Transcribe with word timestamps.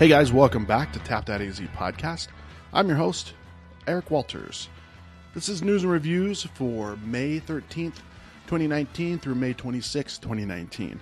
Hey 0.00 0.08
guys, 0.08 0.32
welcome 0.32 0.64
back 0.64 0.94
to 0.94 0.98
Tap 1.00 1.26
That 1.26 1.42
AZ 1.42 1.60
podcast. 1.76 2.28
I'm 2.72 2.88
your 2.88 2.96
host, 2.96 3.34
Eric 3.86 4.10
Walters. 4.10 4.70
This 5.34 5.50
is 5.50 5.62
news 5.62 5.82
and 5.82 5.92
reviews 5.92 6.42
for 6.54 6.96
May 7.04 7.38
13th, 7.38 7.96
2019 8.46 9.18
through 9.18 9.34
May 9.34 9.52
26th, 9.52 10.22
2019. 10.22 10.98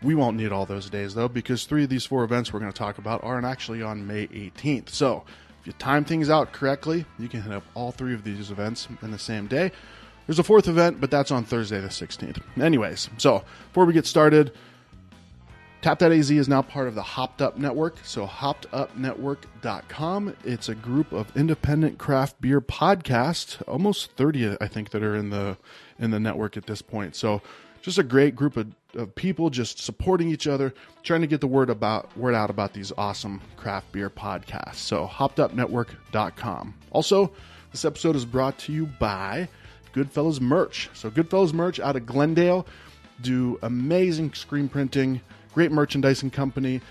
We 0.00 0.14
won't 0.14 0.36
need 0.36 0.52
all 0.52 0.64
those 0.64 0.88
days 0.88 1.12
though, 1.12 1.26
because 1.26 1.64
three 1.64 1.82
of 1.82 1.90
these 1.90 2.06
four 2.06 2.22
events 2.22 2.52
we're 2.52 2.60
going 2.60 2.70
to 2.70 2.78
talk 2.78 2.98
about 2.98 3.24
aren't 3.24 3.46
actually 3.46 3.82
on 3.82 4.06
May 4.06 4.28
18th. 4.28 4.90
So 4.90 5.24
if 5.60 5.66
you 5.66 5.72
time 5.72 6.04
things 6.04 6.30
out 6.30 6.52
correctly, 6.52 7.04
you 7.18 7.26
can 7.26 7.42
hit 7.42 7.52
up 7.52 7.64
all 7.74 7.90
three 7.90 8.14
of 8.14 8.22
these 8.22 8.52
events 8.52 8.86
in 9.02 9.10
the 9.10 9.18
same 9.18 9.48
day. 9.48 9.72
There's 10.28 10.38
a 10.38 10.44
fourth 10.44 10.68
event, 10.68 11.00
but 11.00 11.10
that's 11.10 11.32
on 11.32 11.42
Thursday 11.42 11.80
the 11.80 11.88
16th. 11.88 12.40
Anyways, 12.62 13.10
so 13.18 13.42
before 13.70 13.86
we 13.86 13.92
get 13.92 14.06
started, 14.06 14.52
Tap.az 15.86 16.30
is 16.32 16.48
now 16.48 16.62
part 16.62 16.88
of 16.88 16.96
the 16.96 17.02
Hopped 17.02 17.40
Up 17.40 17.58
Network. 17.58 17.98
So, 18.02 18.26
hoppedupnetwork.com. 18.26 20.36
It's 20.42 20.68
a 20.68 20.74
group 20.74 21.12
of 21.12 21.30
independent 21.36 21.96
craft 21.96 22.40
beer 22.40 22.60
podcasts, 22.60 23.62
almost 23.68 24.10
30, 24.16 24.56
I 24.60 24.66
think, 24.66 24.90
that 24.90 25.04
are 25.04 25.14
in 25.14 25.30
the 25.30 25.56
in 26.00 26.10
the 26.10 26.18
network 26.18 26.56
at 26.56 26.66
this 26.66 26.82
point. 26.82 27.14
So, 27.14 27.40
just 27.82 27.98
a 27.98 28.02
great 28.02 28.34
group 28.34 28.56
of, 28.56 28.66
of 28.96 29.14
people 29.14 29.48
just 29.48 29.78
supporting 29.78 30.28
each 30.28 30.48
other, 30.48 30.74
trying 31.04 31.20
to 31.20 31.28
get 31.28 31.40
the 31.40 31.46
word 31.46 31.70
about 31.70 32.18
word 32.18 32.34
out 32.34 32.50
about 32.50 32.72
these 32.72 32.90
awesome 32.98 33.40
craft 33.56 33.92
beer 33.92 34.10
podcasts. 34.10 34.78
So, 34.78 35.06
hoppedupnetwork.com. 35.06 36.74
Also, 36.90 37.30
this 37.70 37.84
episode 37.84 38.16
is 38.16 38.24
brought 38.24 38.58
to 38.58 38.72
you 38.72 38.86
by 38.98 39.48
Goodfellas 39.94 40.40
Merch. 40.40 40.90
So, 40.94 41.12
Goodfellas 41.12 41.52
Merch 41.52 41.78
out 41.78 41.94
of 41.94 42.06
Glendale 42.06 42.66
do 43.22 43.58
amazing 43.62 44.34
screen 44.34 44.68
printing 44.68 45.20
Great 45.56 45.72
merchandising 45.72 46.30
company. 46.30 46.82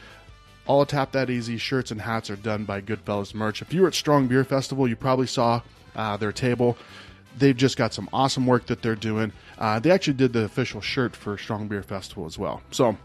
All 0.65 0.87
Tap 0.87 1.11
That 1.11 1.29
AZ 1.29 1.61
shirts 1.61 1.91
and 1.91 2.01
hats 2.01 2.31
are 2.31 2.35
done 2.35 2.65
by 2.65 2.81
Goodfellas 2.81 3.35
Merch. 3.35 3.61
If 3.61 3.71
you 3.71 3.83
were 3.83 3.89
at 3.89 3.93
Strong 3.93 4.27
Beer 4.27 4.43
Festival, 4.43 4.87
you 4.87 4.95
probably 4.95 5.27
saw 5.27 5.61
uh, 5.95 6.17
their 6.17 6.31
table. 6.31 6.75
They've 7.37 7.55
just 7.55 7.77
got 7.77 7.93
some 7.93 8.09
awesome 8.11 8.47
work 8.47 8.65
that 8.65 8.81
they're 8.81 8.95
doing. 8.95 9.33
Uh, 9.59 9.77
they 9.77 9.91
actually 9.91 10.15
did 10.15 10.33
the 10.33 10.45
official 10.45 10.81
shirt 10.81 11.15
for 11.15 11.37
Strong 11.37 11.67
Beer 11.67 11.83
Festival 11.83 12.25
as 12.25 12.39
well. 12.39 12.63
So, 12.71 12.97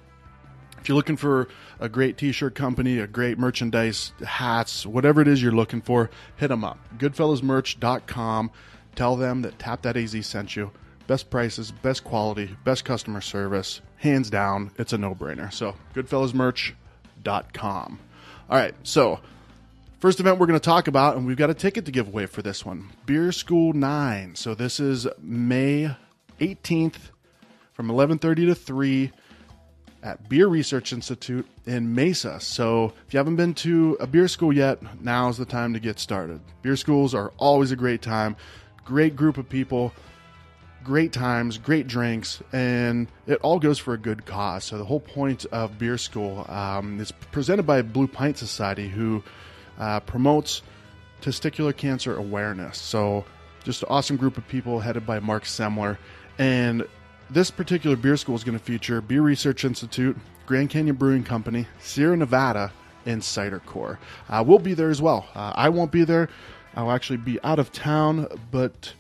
if 0.81 0.88
you're 0.88 0.97
looking 0.97 1.19
for 1.19 1.48
a 1.78 1.91
great 1.91 2.16
t-shirt 2.16 2.55
company, 2.55 2.98
a 2.98 3.06
great 3.06 3.38
merchandise, 3.38 4.14
hats, 4.27 4.86
whatever 4.86 5.20
it 5.20 5.28
is 5.28 5.42
you're 5.42 5.53
looking 5.53 5.83
for, 5.83 6.08
hit 6.36 6.48
them 6.48 6.64
up. 6.64 6.78
Goodfellasmerch.com. 6.97 8.50
Tell 8.94 9.14
them 9.14 9.42
that 9.42 9.58
Tap 9.58 9.83
That 9.83 9.98
AZ 9.98 10.27
sent 10.27 10.56
you. 10.56 10.70
Best 11.11 11.28
prices, 11.28 11.72
best 11.72 12.05
quality, 12.05 12.56
best 12.62 12.84
customer 12.84 13.20
service 13.20 13.80
hands 13.97 14.30
down, 14.30 14.70
it's 14.78 14.92
a 14.92 14.98
no 14.98 15.12
brainer. 15.12 15.53
So, 15.53 15.75
goodfellasmerch.com. 15.92 17.98
All 18.48 18.56
right, 18.56 18.75
so 18.84 19.19
first 19.98 20.20
event 20.20 20.38
we're 20.38 20.47
going 20.47 20.61
to 20.61 20.64
talk 20.64 20.86
about, 20.86 21.16
and 21.16 21.27
we've 21.27 21.36
got 21.36 21.50
a 21.50 21.55
ticket 21.55 21.86
to 21.86 21.91
give 21.91 22.06
away 22.06 22.27
for 22.27 22.42
this 22.42 22.64
one 22.64 22.91
Beer 23.06 23.33
School 23.33 23.72
9. 23.72 24.36
So, 24.36 24.55
this 24.55 24.78
is 24.78 25.08
May 25.20 25.97
18th 26.38 27.11
from 27.72 27.88
11:30 27.88 28.47
to 28.47 28.55
3 28.55 29.11
at 30.05 30.28
Beer 30.28 30.47
Research 30.47 30.92
Institute 30.92 31.48
in 31.66 31.92
Mesa. 31.92 32.38
So, 32.38 32.92
if 33.08 33.12
you 33.12 33.19
haven't 33.19 33.34
been 33.34 33.55
to 33.55 33.97
a 33.98 34.06
beer 34.06 34.28
school 34.28 34.53
yet, 34.53 34.81
now's 35.03 35.38
the 35.38 35.44
time 35.44 35.72
to 35.72 35.81
get 35.81 35.98
started. 35.98 36.41
Beer 36.62 36.77
schools 36.77 37.16
are 37.16 37.33
always 37.36 37.72
a 37.72 37.77
great 37.77 38.00
time. 38.00 38.36
Great 38.84 39.16
group 39.16 39.38
of 39.38 39.48
people 39.48 39.92
great 40.84 41.12
times, 41.12 41.58
great 41.58 41.86
drinks, 41.86 42.42
and 42.52 43.08
it 43.26 43.38
all 43.42 43.58
goes 43.58 43.78
for 43.78 43.94
a 43.94 43.98
good 43.98 44.24
cause. 44.26 44.64
So 44.64 44.78
the 44.78 44.84
whole 44.84 45.00
point 45.00 45.46
of 45.52 45.78
Beer 45.78 45.98
School 45.98 46.46
um, 46.48 47.00
is 47.00 47.12
presented 47.32 47.64
by 47.64 47.82
Blue 47.82 48.06
Pint 48.06 48.38
Society, 48.38 48.88
who 48.88 49.22
uh, 49.78 50.00
promotes 50.00 50.62
testicular 51.20 51.76
cancer 51.76 52.16
awareness. 52.16 52.78
So 52.78 53.24
just 53.64 53.82
an 53.82 53.88
awesome 53.90 54.16
group 54.16 54.38
of 54.38 54.46
people 54.48 54.80
headed 54.80 55.06
by 55.06 55.20
Mark 55.20 55.44
Semler, 55.44 55.98
and 56.38 56.86
this 57.28 57.50
particular 57.50 57.96
beer 57.96 58.16
school 58.16 58.34
is 58.34 58.42
going 58.42 58.58
to 58.58 58.64
feature 58.64 59.00
Beer 59.00 59.22
Research 59.22 59.64
Institute, 59.64 60.16
Grand 60.46 60.70
Canyon 60.70 60.96
Brewing 60.96 61.22
Company, 61.22 61.66
Sierra 61.78 62.16
Nevada, 62.16 62.72
and 63.06 63.22
Cider 63.22 63.60
Corps. 63.60 63.98
Uh, 64.28 64.42
we'll 64.46 64.58
be 64.58 64.74
there 64.74 64.90
as 64.90 65.00
well. 65.00 65.28
Uh, 65.34 65.52
I 65.54 65.69
won't 65.69 65.92
be 65.92 66.04
there. 66.04 66.28
I'll 66.74 66.90
actually 66.90 67.19
be 67.19 67.38
out 67.42 67.58
of 67.58 67.72
town, 67.72 68.26
but 68.50 68.92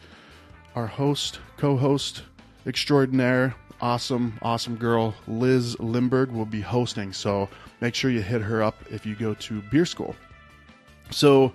our 0.74 0.86
host, 0.86 1.40
co 1.56 1.76
host 1.76 2.22
extraordinaire, 2.66 3.54
awesome, 3.80 4.38
awesome 4.42 4.76
girl, 4.76 5.14
Liz 5.26 5.76
Limberg, 5.76 6.30
will 6.32 6.46
be 6.46 6.60
hosting. 6.60 7.12
So 7.12 7.48
make 7.80 7.94
sure 7.94 8.10
you 8.10 8.22
hit 8.22 8.42
her 8.42 8.62
up 8.62 8.76
if 8.90 9.06
you 9.06 9.14
go 9.14 9.34
to 9.34 9.62
beer 9.62 9.86
school. 9.86 10.14
So 11.10 11.52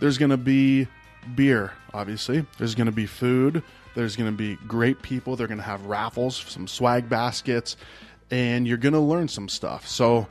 there's 0.00 0.18
going 0.18 0.30
to 0.30 0.36
be 0.36 0.86
beer, 1.34 1.72
obviously, 1.94 2.44
there's 2.58 2.74
going 2.74 2.86
to 2.86 2.92
be 2.92 3.06
food, 3.06 3.62
there's 3.94 4.16
going 4.16 4.30
to 4.30 4.36
be 4.36 4.56
great 4.66 5.02
people, 5.02 5.36
they're 5.36 5.46
going 5.46 5.58
to 5.58 5.64
have 5.64 5.84
raffles, 5.86 6.36
some 6.48 6.66
swag 6.66 7.08
baskets, 7.08 7.76
and 8.30 8.66
you're 8.66 8.76
going 8.76 8.94
to 8.94 9.00
learn 9.00 9.28
some 9.28 9.48
stuff. 9.48 9.86
So 9.86 10.26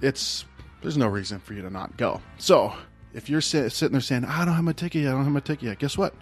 it's 0.00 0.44
there's 0.82 0.96
no 0.96 1.08
reason 1.08 1.40
for 1.40 1.54
you 1.54 1.62
to 1.62 1.70
not 1.70 1.96
go. 1.96 2.20
So 2.38 2.72
if 3.12 3.28
you're 3.28 3.40
sitting 3.40 3.92
there 3.92 4.00
saying, 4.00 4.24
I 4.24 4.44
don't 4.44 4.54
have 4.54 4.64
my 4.64 4.72
ticket 4.72 5.02
yet, 5.02 5.10
I 5.10 5.12
don't 5.12 5.24
have 5.24 5.32
my 5.32 5.40
ticket 5.40 5.64
yet, 5.64 5.78
guess 5.78 5.98
what? 5.98 6.14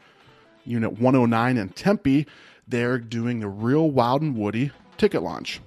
Unit 0.64 0.92
109 0.98 1.56
in 1.56 1.68
Tempe. 1.70 2.26
They're 2.66 2.98
doing 2.98 3.40
the 3.40 3.48
Real 3.48 3.90
Wild 3.90 4.22
and 4.22 4.36
Woody 4.36 4.70
ticket 4.98 5.22
launch. 5.22 5.60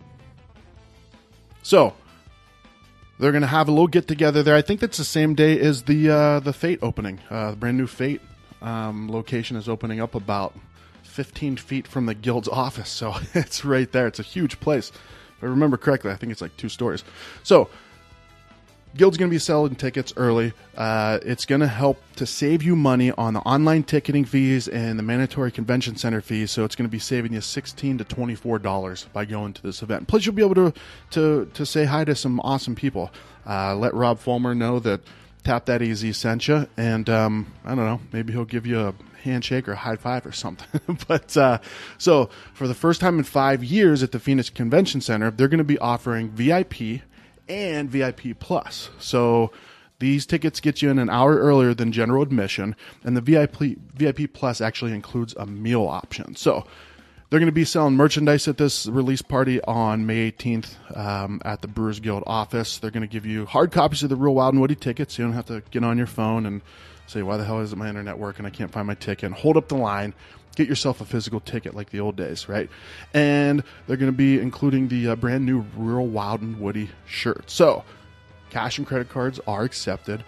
So 1.63 1.95
they're 3.21 3.31
going 3.31 3.43
to 3.43 3.47
have 3.47 3.67
a 3.67 3.71
little 3.71 3.87
get 3.87 4.07
together 4.07 4.41
there. 4.41 4.55
I 4.55 4.63
think 4.63 4.79
that's 4.81 4.97
the 4.97 5.03
same 5.03 5.35
day 5.35 5.59
as 5.59 5.83
the 5.83 6.09
uh, 6.09 6.39
the 6.39 6.53
Fate 6.53 6.79
opening. 6.81 7.19
Uh, 7.29 7.51
the 7.51 7.57
brand 7.57 7.77
new 7.77 7.85
Fate 7.85 8.19
um, 8.63 9.09
location 9.11 9.55
is 9.55 9.69
opening 9.69 10.01
up 10.01 10.15
about 10.15 10.55
15 11.03 11.57
feet 11.57 11.87
from 11.87 12.07
the 12.07 12.15
guild's 12.15 12.47
office, 12.65 12.89
so 12.89 13.13
it's 13.35 13.63
right 13.63 13.91
there. 13.91 14.07
It's 14.07 14.19
a 14.19 14.23
huge 14.23 14.59
place. 14.59 14.89
If 14.89 15.43
I 15.43 15.45
remember 15.45 15.77
correctly, 15.77 16.11
I 16.11 16.15
think 16.15 16.31
it's 16.31 16.41
like 16.41 16.57
two 16.57 16.67
stories. 16.67 17.03
So 17.43 17.69
Guild's 18.95 19.17
going 19.17 19.29
to 19.29 19.33
be 19.33 19.39
selling 19.39 19.75
tickets 19.75 20.13
early. 20.17 20.53
Uh, 20.75 21.19
it's 21.23 21.45
going 21.45 21.61
to 21.61 21.67
help 21.67 22.01
to 22.17 22.25
save 22.25 22.61
you 22.61 22.75
money 22.75 23.11
on 23.11 23.33
the 23.33 23.39
online 23.41 23.83
ticketing 23.83 24.25
fees 24.25 24.67
and 24.67 24.99
the 24.99 25.03
mandatory 25.03 25.51
convention 25.51 25.95
center 25.95 26.19
fees. 26.19 26.51
So 26.51 26.65
it's 26.65 26.75
going 26.75 26.87
to 26.87 26.91
be 26.91 26.99
saving 26.99 27.33
you 27.33 27.41
sixteen 27.41 27.97
to 27.99 28.03
twenty 28.03 28.35
four 28.35 28.59
dollars 28.59 29.07
by 29.13 29.25
going 29.25 29.53
to 29.53 29.61
this 29.61 29.81
event. 29.81 30.07
Plus, 30.07 30.25
you'll 30.25 30.35
be 30.35 30.43
able 30.43 30.55
to 30.55 30.73
to 31.11 31.49
to 31.53 31.65
say 31.65 31.85
hi 31.85 32.03
to 32.03 32.15
some 32.15 32.39
awesome 32.41 32.75
people. 32.75 33.11
Uh, 33.45 33.75
let 33.75 33.93
Rob 33.93 34.19
Fulmer 34.19 34.53
know 34.53 34.79
that 34.79 35.01
Tap 35.43 35.65
That 35.65 35.81
AZ 35.81 36.17
sent 36.17 36.47
you, 36.47 36.67
and 36.77 37.09
um, 37.09 37.51
I 37.65 37.69
don't 37.69 37.85
know, 37.85 37.99
maybe 38.11 38.33
he'll 38.33 38.45
give 38.45 38.67
you 38.67 38.79
a 38.79 38.93
handshake 39.23 39.67
or 39.67 39.73
a 39.73 39.77
high 39.77 39.95
five 39.95 40.25
or 40.25 40.31
something. 40.31 40.97
but 41.07 41.35
uh, 41.35 41.59
so 41.97 42.29
for 42.53 42.67
the 42.67 42.73
first 42.73 43.01
time 43.01 43.17
in 43.17 43.23
five 43.23 43.63
years 43.63 44.03
at 44.03 44.11
the 44.11 44.19
Phoenix 44.19 44.49
Convention 44.49 45.01
Center, 45.01 45.31
they're 45.31 45.47
going 45.47 45.57
to 45.59 45.63
be 45.63 45.79
offering 45.79 46.29
VIP 46.29 47.01
and 47.51 47.89
VIP 47.89 48.39
Plus. 48.39 48.89
So 48.97 49.51
these 49.99 50.25
tickets 50.25 50.59
get 50.59 50.81
you 50.81 50.89
in 50.89 50.97
an 50.97 51.09
hour 51.09 51.37
earlier 51.37 51.73
than 51.73 51.91
general 51.91 52.23
admission, 52.23 52.75
and 53.03 53.15
the 53.15 53.21
VIP 53.21 53.77
VIP 53.93 54.33
Plus 54.33 54.61
actually 54.61 54.93
includes 54.93 55.35
a 55.37 55.45
meal 55.45 55.85
option. 55.85 56.35
So 56.35 56.65
they're 57.31 57.39
going 57.39 57.47
to 57.47 57.53
be 57.53 57.63
selling 57.63 57.95
merchandise 57.95 58.49
at 58.49 58.57
this 58.57 58.87
release 58.87 59.21
party 59.21 59.61
on 59.61 60.05
May 60.05 60.29
18th 60.33 60.97
um, 60.97 61.41
at 61.45 61.61
the 61.61 61.69
Brewers 61.69 62.01
Guild 62.01 62.23
office. 62.27 62.77
They're 62.77 62.91
going 62.91 63.07
to 63.07 63.07
give 63.07 63.25
you 63.25 63.45
hard 63.45 63.71
copies 63.71 64.03
of 64.03 64.09
the 64.09 64.17
Real 64.17 64.35
Wild 64.35 64.53
and 64.53 64.59
Woody 64.59 64.75
tickets. 64.75 65.17
You 65.17 65.23
don't 65.23 65.33
have 65.33 65.45
to 65.45 65.63
get 65.71 65.85
on 65.85 65.97
your 65.97 66.07
phone 66.07 66.45
and 66.45 66.61
say, 67.07 67.23
"Why 67.23 67.37
the 67.37 67.45
hell 67.45 67.61
isn't 67.61 67.79
my 67.79 67.87
internet 67.87 68.19
working? 68.19 68.45
I 68.45 68.49
can't 68.49 68.69
find 68.69 68.85
my 68.85 68.95
ticket." 68.95 69.23
And 69.23 69.33
hold 69.33 69.55
up 69.55 69.69
the 69.69 69.77
line 69.77 70.13
get 70.55 70.67
yourself 70.67 70.99
a 70.99 71.05
physical 71.05 71.39
ticket 71.39 71.73
like 71.73 71.89
the 71.91 71.99
old 72.01 72.17
days, 72.17 72.49
right? 72.49 72.69
And 73.13 73.63
they're 73.87 73.95
going 73.95 74.11
to 74.11 74.17
be 74.17 74.37
including 74.37 74.89
the 74.89 75.09
uh, 75.09 75.15
brand 75.15 75.45
new 75.45 75.65
Real 75.77 76.05
Wild 76.05 76.41
and 76.41 76.59
Woody 76.59 76.89
shirt. 77.05 77.49
So, 77.49 77.85
cash 78.49 78.77
and 78.77 78.85
credit 78.85 79.09
cards 79.09 79.39
are 79.47 79.63
accepted. 79.63 80.25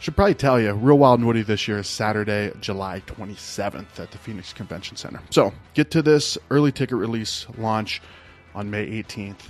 Should 0.00 0.16
probably 0.16 0.34
tell 0.34 0.60
you, 0.60 0.72
Real 0.72 0.98
Wild 0.98 1.20
and 1.20 1.26
Woody 1.26 1.42
this 1.42 1.66
year 1.66 1.78
is 1.78 1.86
Saturday, 1.86 2.52
July 2.60 3.02
27th 3.06 3.98
at 3.98 4.10
the 4.10 4.18
Phoenix 4.18 4.52
Convention 4.52 4.96
Center. 4.96 5.20
So, 5.30 5.52
get 5.72 5.90
to 5.92 6.02
this 6.02 6.36
early 6.50 6.72
ticket 6.72 6.98
release 6.98 7.46
launch 7.56 8.02
on 8.54 8.70
May 8.70 8.86
18th 8.86 9.48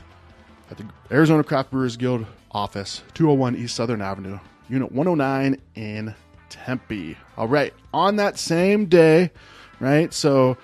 at 0.71 0.77
the 0.77 0.87
Arizona 1.11 1.43
Craft 1.43 1.73
Brewers 1.73 1.97
Guild 1.97 2.27
office, 2.53 3.03
201 3.15 3.57
East 3.57 3.75
Southern 3.75 4.01
Avenue, 4.01 4.39
Unit 4.69 4.93
109 4.93 5.61
in 5.75 6.15
Tempe. 6.51 7.17
All 7.37 7.49
right, 7.49 7.75
on 7.93 8.17
that 8.17 8.39
same 8.39 8.87
day, 8.87 9.31
right? 9.81 10.13
So, 10.15 10.57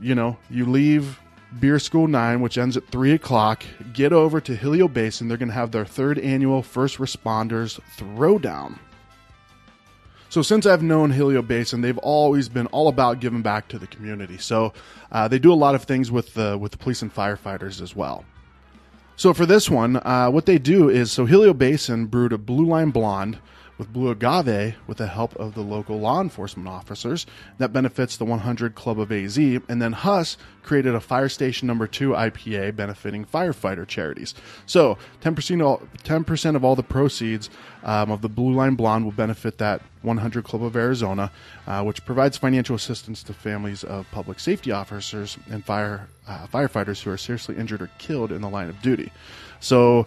you 0.00 0.14
know, 0.14 0.36
you 0.50 0.66
leave 0.66 1.20
Beer 1.58 1.78
School 1.78 2.06
9, 2.06 2.40
which 2.40 2.58
ends 2.58 2.76
at 2.76 2.86
3 2.88 3.12
o'clock, 3.12 3.64
get 3.92 4.12
over 4.12 4.40
to 4.42 4.54
Helio 4.54 4.88
Basin. 4.88 5.28
They're 5.28 5.38
going 5.38 5.48
to 5.48 5.54
have 5.54 5.70
their 5.70 5.86
third 5.86 6.18
annual 6.18 6.62
First 6.62 6.98
Responders 6.98 7.80
Throwdown. 7.96 8.78
So, 10.36 10.42
since 10.42 10.66
I've 10.66 10.82
known 10.82 11.12
Helio 11.12 11.40
Basin, 11.40 11.80
they've 11.80 11.96
always 11.96 12.50
been 12.50 12.66
all 12.66 12.88
about 12.88 13.20
giving 13.20 13.40
back 13.40 13.68
to 13.68 13.78
the 13.78 13.86
community. 13.86 14.36
So, 14.36 14.74
uh, 15.10 15.28
they 15.28 15.38
do 15.38 15.50
a 15.50 15.56
lot 15.56 15.74
of 15.74 15.84
things 15.84 16.10
with 16.10 16.34
the, 16.34 16.58
with 16.58 16.72
the 16.72 16.76
police 16.76 17.00
and 17.00 17.10
firefighters 17.10 17.80
as 17.80 17.96
well. 17.96 18.22
So, 19.16 19.32
for 19.32 19.46
this 19.46 19.70
one, 19.70 19.96
uh, 19.96 20.28
what 20.28 20.44
they 20.44 20.58
do 20.58 20.90
is 20.90 21.10
so 21.10 21.24
Helio 21.24 21.54
Basin 21.54 22.04
brewed 22.04 22.34
a 22.34 22.36
Blue 22.36 22.66
Line 22.66 22.90
Blonde 22.90 23.38
with 23.78 23.92
Blue 23.92 24.10
Agave 24.10 24.76
with 24.86 24.98
the 24.98 25.06
help 25.06 25.34
of 25.36 25.54
the 25.54 25.62
local 25.62 25.98
law 25.98 26.20
enforcement 26.20 26.68
officers. 26.68 27.26
That 27.58 27.72
benefits 27.72 28.16
the 28.16 28.24
100 28.24 28.74
Club 28.74 28.98
of 28.98 29.12
AZ. 29.12 29.36
And 29.38 29.82
then 29.82 29.92
Huss 29.92 30.36
created 30.62 30.94
a 30.94 31.00
Fire 31.00 31.28
Station 31.28 31.66
Number 31.66 31.86
2 31.86 32.10
IPA 32.10 32.74
benefiting 32.76 33.24
firefighter 33.24 33.86
charities. 33.86 34.34
So 34.66 34.98
10%, 35.22 35.64
all, 35.64 35.82
10% 36.04 36.56
of 36.56 36.64
all 36.64 36.74
the 36.74 36.82
proceeds 36.82 37.50
um, 37.84 38.10
of 38.10 38.22
the 38.22 38.28
Blue 38.28 38.54
Line 38.54 38.74
Blonde 38.74 39.04
will 39.04 39.12
benefit 39.12 39.58
that 39.58 39.82
100 40.02 40.44
Club 40.44 40.62
of 40.62 40.76
Arizona, 40.76 41.30
uh, 41.66 41.82
which 41.82 42.04
provides 42.04 42.36
financial 42.36 42.76
assistance 42.76 43.22
to 43.24 43.32
families 43.32 43.84
of 43.84 44.06
public 44.10 44.40
safety 44.40 44.72
officers 44.72 45.36
and 45.50 45.64
fire 45.64 46.08
uh, 46.28 46.46
firefighters 46.48 47.02
who 47.02 47.10
are 47.10 47.16
seriously 47.16 47.56
injured 47.56 47.80
or 47.80 47.90
killed 47.98 48.32
in 48.32 48.40
the 48.40 48.48
line 48.48 48.68
of 48.68 48.80
duty. 48.82 49.12
So 49.60 50.06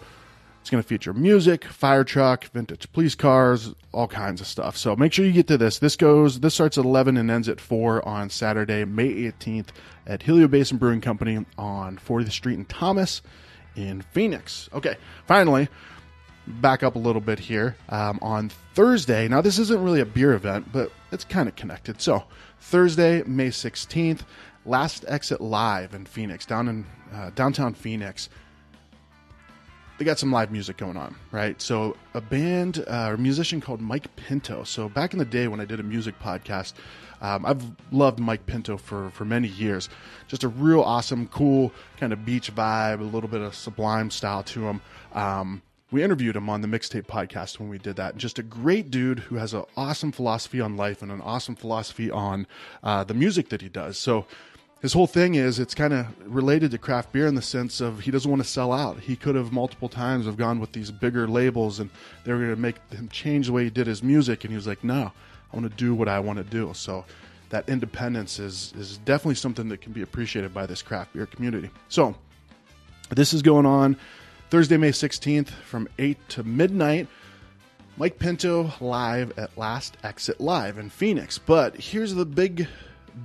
it's 0.70 0.72
going 0.72 0.84
to 0.84 0.88
feature 0.88 1.16
music, 1.16 1.66
fire 1.66 2.04
truck, 2.04 2.46
vintage 2.46 2.92
police 2.92 3.16
cars, 3.16 3.74
all 3.92 4.08
kinds 4.08 4.40
of 4.40 4.46
stuff. 4.46 4.78
So 4.78 4.96
make 4.96 5.12
sure 5.12 5.26
you 5.26 5.32
get 5.32 5.48
to 5.48 5.58
this. 5.58 5.80
This 5.80 5.96
goes. 5.96 6.42
This 6.42 6.54
starts 6.54 6.78
at 6.78 6.86
11 6.86 7.18
and 7.18 7.32
ends 7.32 7.50
at 7.50 7.60
4 7.60 8.08
on 8.08 8.30
Saturday, 8.30 8.86
May 8.86 9.08
18th 9.08 9.70
at 10.06 10.22
Helio 10.22 10.48
Basin 10.48 10.78
Brewing 10.78 11.02
Company 11.02 11.44
on 11.58 11.98
40th 11.98 12.34
Street 12.34 12.60
in 12.60 12.66
Thomas, 12.66 13.24
in 13.76 14.04
Phoenix. 14.12 14.70
Okay, 14.72 14.96
finally, 15.26 15.70
back 16.46 16.84
up 16.84 16.96
a 16.96 17.00
little 17.00 17.20
bit 17.20 17.40
here. 17.40 17.76
Um, 17.90 18.20
on 18.22 18.50
Thursday, 18.76 19.28
now 19.28 19.42
this 19.42 19.58
isn't 19.58 19.82
really 19.82 20.02
a 20.02 20.06
beer 20.06 20.34
event, 20.34 20.72
but 20.72 20.92
it's 21.12 21.24
kind 21.24 21.50
of 21.50 21.56
connected. 21.56 22.00
So 22.00 22.26
Thursday, 22.60 23.24
May 23.24 23.48
16th, 23.48 24.22
Last 24.68 25.04
Exit 25.08 25.42
Live 25.42 25.96
in 25.96 26.06
Phoenix, 26.06 26.46
down 26.46 26.68
in 26.68 26.86
uh, 27.12 27.32
downtown 27.34 27.74
Phoenix 27.74 28.30
they 30.00 30.06
got 30.06 30.18
some 30.18 30.32
live 30.32 30.50
music 30.50 30.78
going 30.78 30.96
on, 30.96 31.14
right? 31.32 31.62
So 31.62 31.98
a 32.14 32.22
band 32.22 32.84
uh, 32.88 33.10
or 33.10 33.18
musician 33.18 33.60
called 33.60 33.82
Mike 33.82 34.16
Pinto. 34.16 34.64
So 34.64 34.88
back 34.88 35.12
in 35.12 35.20
the 35.20 35.26
day 35.26 35.50
when 35.50 35.60
I 35.60 35.66
did 35.66 35.82
a 35.82 35.84
music 35.84 36.18
podcast, 36.20 36.74
um, 37.22 37.46
I've 37.46 37.64
loved 37.92 38.18
Mike 38.18 38.46
Pinto 38.46 38.78
for 38.78 39.10
for 39.10 39.26
many 39.26 39.50
years. 39.50 39.90
Just 40.30 40.46
a 40.46 40.48
real 40.48 40.82
awesome, 40.82 41.28
cool 41.28 41.74
kind 41.98 42.14
of 42.14 42.26
beach 42.26 42.56
vibe, 42.56 43.02
a 43.02 43.04
little 43.04 43.30
bit 43.30 43.42
of 43.42 43.54
sublime 43.54 44.10
style 44.10 44.42
to 44.44 44.68
him. 44.68 44.82
Um, 45.14 45.62
we 45.92 46.04
interviewed 46.04 46.36
him 46.36 46.50
on 46.50 46.62
the 46.62 46.68
mixtape 46.68 47.08
podcast 47.08 47.60
when 47.60 47.68
we 47.68 47.78
did 47.78 47.96
that. 47.96 48.16
Just 48.16 48.40
a 48.40 48.44
great 48.44 48.92
dude 48.92 49.20
who 49.20 49.36
has 49.36 49.54
an 49.54 49.64
awesome 49.76 50.12
philosophy 50.12 50.62
on 50.62 50.78
life 50.78 51.02
and 51.02 51.12
an 51.12 51.20
awesome 51.20 51.56
philosophy 51.56 52.12
on 52.12 52.48
uh, 52.84 53.04
the 53.04 53.16
music 53.16 53.50
that 53.50 53.62
he 53.62 53.70
does. 53.70 53.98
So 53.98 54.28
his 54.82 54.94
whole 54.94 55.08
thing 55.08 55.36
is 55.36 55.60
it's 55.60 55.76
kind 55.76 55.94
of 55.94 56.08
related 56.26 56.72
to 56.72 56.78
craft 56.78 57.12
beer 57.12 57.28
in 57.28 57.36
the 57.36 57.42
sense 57.42 57.82
of 57.82 58.00
he 58.00 58.12
doesn't 58.12 58.30
want 58.30 58.42
to 58.42 58.48
sell 58.48 58.72
out. 58.72 59.00
He 59.00 59.16
could 59.16 59.36
have 59.36 59.52
multiple 59.52 59.90
times 59.90 60.26
have 60.26 60.38
gone 60.38 60.60
with 60.60 60.72
these 60.72 60.90
bigger 60.90 61.28
labels 61.28 61.80
and 61.80 61.90
they 62.24 62.32
were 62.32 62.40
going 62.40 62.56
to 62.56 62.56
make 62.56 62.78
him 62.92 63.10
change 63.10 63.48
the 63.48 63.54
way 63.54 63.66
he 63.66 63.70
did 63.70 63.88
his 63.88 64.02
music 64.02 64.44
and 64.44 64.52
he 64.52 64.56
was 64.56 64.68
like, 64.68 64.84
"No, 64.84 65.12
I 65.52 65.58
want 65.58 65.70
to 65.70 65.78
do 65.78 65.94
what 65.94 66.08
I 66.08 66.20
want 66.20 66.38
to 66.38 66.46
do." 66.46 66.72
So 66.74 67.04
that 67.50 67.68
independence 67.68 68.40
is 68.40 68.74
is 68.78 68.98
definitely 69.00 69.36
something 69.36 69.68
that 69.70 69.82
can 69.82 69.92
be 69.92 70.02
appreciated 70.02 70.54
by 70.54 70.66
this 70.66 70.82
craft 70.82 71.14
beer 71.14 71.26
community. 71.26 71.70
So 71.90 72.16
this 73.10 73.34
is 73.34 73.42
going 73.42 73.66
on 73.66 73.98
Thursday, 74.50 74.78
May 74.78 74.92
16th 74.92 75.50
from 75.50 75.90
8 76.00 76.18
to 76.30 76.44
midnight. 76.44 77.08
Mike 77.98 78.18
Pinto 78.18 78.72
live 78.80 79.38
at 79.38 79.58
Last 79.58 79.98
Exit 80.04 80.40
Live 80.40 80.78
in 80.78 80.90
Phoenix. 80.90 81.38
But 81.38 81.76
here's 81.76 82.16
the 82.16 82.26
big 82.26 82.66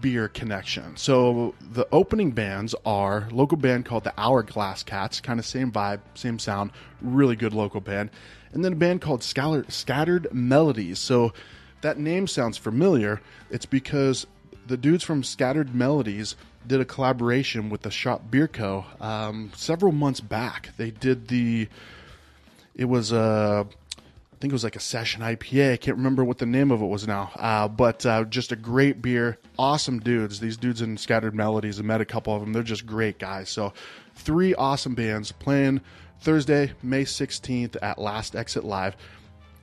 beer 0.00 0.28
connection. 0.28 0.96
So 0.96 1.54
the 1.60 1.86
opening 1.92 2.30
bands 2.32 2.74
are 2.84 3.28
local 3.30 3.56
band 3.56 3.84
called 3.84 4.04
the 4.04 4.14
Hourglass 4.18 4.82
Cats, 4.82 5.20
kind 5.20 5.38
of 5.38 5.46
same 5.46 5.72
vibe, 5.72 6.00
same 6.14 6.38
sound, 6.38 6.70
really 7.00 7.36
good 7.36 7.52
local 7.52 7.80
band, 7.80 8.10
and 8.52 8.64
then 8.64 8.72
a 8.72 8.76
band 8.76 9.00
called 9.00 9.22
Scattered 9.22 10.32
Melodies. 10.32 10.98
So 10.98 11.32
that 11.80 11.98
name 11.98 12.26
sounds 12.26 12.56
familiar. 12.56 13.20
It's 13.50 13.66
because 13.66 14.26
the 14.66 14.76
dudes 14.76 15.04
from 15.04 15.22
Scattered 15.22 15.74
Melodies 15.74 16.36
did 16.66 16.80
a 16.80 16.84
collaboration 16.84 17.68
with 17.68 17.82
the 17.82 17.90
Shop 17.90 18.22
Beer 18.30 18.48
Co. 18.48 18.86
Um, 19.00 19.52
several 19.54 19.92
months 19.92 20.20
back. 20.20 20.70
They 20.76 20.90
did 20.90 21.28
the. 21.28 21.68
It 22.74 22.86
was 22.86 23.12
a. 23.12 23.66
Think 24.44 24.52
it 24.52 24.56
was 24.56 24.64
like 24.64 24.76
a 24.76 24.80
session 24.80 25.22
IPA. 25.22 25.72
I 25.72 25.76
can't 25.78 25.96
remember 25.96 26.22
what 26.22 26.36
the 26.36 26.44
name 26.44 26.70
of 26.70 26.82
it 26.82 26.84
was 26.84 27.06
now, 27.06 27.30
uh, 27.36 27.66
but 27.66 28.04
uh, 28.04 28.24
just 28.24 28.52
a 28.52 28.56
great 28.56 29.00
beer. 29.00 29.38
Awesome 29.58 30.00
dudes. 30.00 30.38
These 30.38 30.58
dudes 30.58 30.82
in 30.82 30.98
Scattered 30.98 31.34
Melodies. 31.34 31.80
I 31.80 31.82
met 31.82 32.02
a 32.02 32.04
couple 32.04 32.34
of 32.34 32.42
them. 32.42 32.52
They're 32.52 32.62
just 32.62 32.84
great 32.84 33.18
guys. 33.18 33.48
So, 33.48 33.72
three 34.16 34.54
awesome 34.54 34.94
bands 34.94 35.32
playing 35.32 35.80
Thursday, 36.20 36.72
May 36.82 37.04
16th 37.04 37.78
at 37.80 37.98
Last 37.98 38.36
Exit 38.36 38.64
Live. 38.64 38.98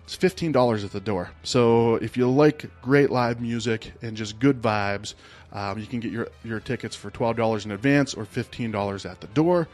It's 0.05 0.17
$15 0.17 0.83
at 0.83 0.91
the 0.91 0.99
door. 0.99 1.29
So, 1.43 1.97
if 1.97 2.17
you 2.17 2.27
like 2.27 2.65
great 2.81 3.11
live 3.11 3.39
music 3.39 3.93
and 4.01 4.17
just 4.17 4.39
good 4.39 4.63
vibes, 4.63 5.13
um, 5.53 5.77
you 5.77 5.85
can 5.85 5.99
get 5.99 6.11
your, 6.11 6.29
your 6.43 6.59
tickets 6.59 6.95
for 6.95 7.11
$12 7.11 7.65
in 7.65 7.71
advance 7.71 8.15
or 8.15 8.25
$15 8.25 9.07
at 9.07 9.21
the 9.21 9.27
door. 9.27 9.67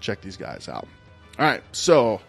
Check 0.00 0.22
these 0.22 0.36
guys 0.36 0.68
out. 0.68 0.88
All 1.38 1.46
right, 1.46 1.62
so 1.70 2.20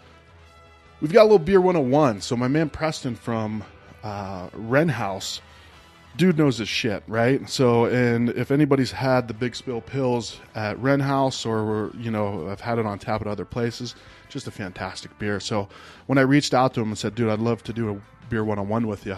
We've 1.01 1.13
got 1.13 1.21
a 1.21 1.23
little 1.23 1.39
beer 1.39 1.61
101. 1.61 2.21
So 2.21 2.35
my 2.35 2.49
man 2.49 2.69
Preston 2.69 3.15
from 3.15 3.63
uh, 4.03 4.49
Wren 4.53 4.89
House, 4.89 5.41
dude 6.17 6.37
knows 6.37 6.57
his 6.57 6.67
shit, 6.67 7.03
right? 7.07 7.49
So, 7.49 7.85
and 7.85 8.29
if 8.31 8.51
anybody's 8.51 8.91
had 8.91 9.29
the 9.29 9.33
Big 9.33 9.55
Spill 9.55 9.81
Pils 9.81 10.37
at 10.55 10.77
Wren 10.79 10.99
House 10.99 11.45
or, 11.45 11.91
you 11.97 12.11
know, 12.11 12.49
I've 12.49 12.59
had 12.59 12.79
it 12.79 12.85
on 12.85 12.99
tap 12.99 13.21
at 13.21 13.27
other 13.27 13.45
places, 13.45 13.95
just 14.27 14.47
a 14.47 14.51
fantastic 14.51 15.17
beer. 15.19 15.39
So 15.39 15.69
when 16.07 16.17
I 16.17 16.21
reached 16.21 16.53
out 16.53 16.73
to 16.73 16.81
him 16.81 16.89
and 16.89 16.97
said, 16.97 17.15
dude, 17.15 17.29
I'd 17.29 17.39
love 17.39 17.63
to 17.63 17.73
do 17.73 17.91
a 17.91 18.27
beer 18.29 18.43
101 18.43 18.85
with 18.85 19.05
you, 19.05 19.17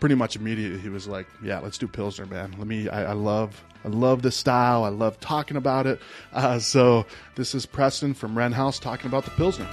pretty 0.00 0.14
much 0.16 0.36
immediately 0.36 0.78
he 0.78 0.90
was 0.90 1.08
like, 1.08 1.26
yeah, 1.42 1.58
let's 1.58 1.78
do 1.78 1.88
Pilsner, 1.88 2.26
man. 2.26 2.54
Let 2.58 2.66
me, 2.66 2.90
I, 2.90 3.12
I 3.12 3.12
love, 3.14 3.64
I 3.82 3.88
love 3.88 4.20
this 4.20 4.36
style. 4.36 4.84
I 4.84 4.90
love 4.90 5.18
talking 5.20 5.56
about 5.56 5.86
it. 5.86 6.00
Uh, 6.34 6.58
so 6.58 7.06
this 7.34 7.54
is 7.54 7.64
Preston 7.64 8.12
from 8.12 8.36
Wren 8.36 8.52
House 8.52 8.78
talking 8.78 9.06
about 9.06 9.24
the 9.24 9.30
Pilsner. 9.30 9.66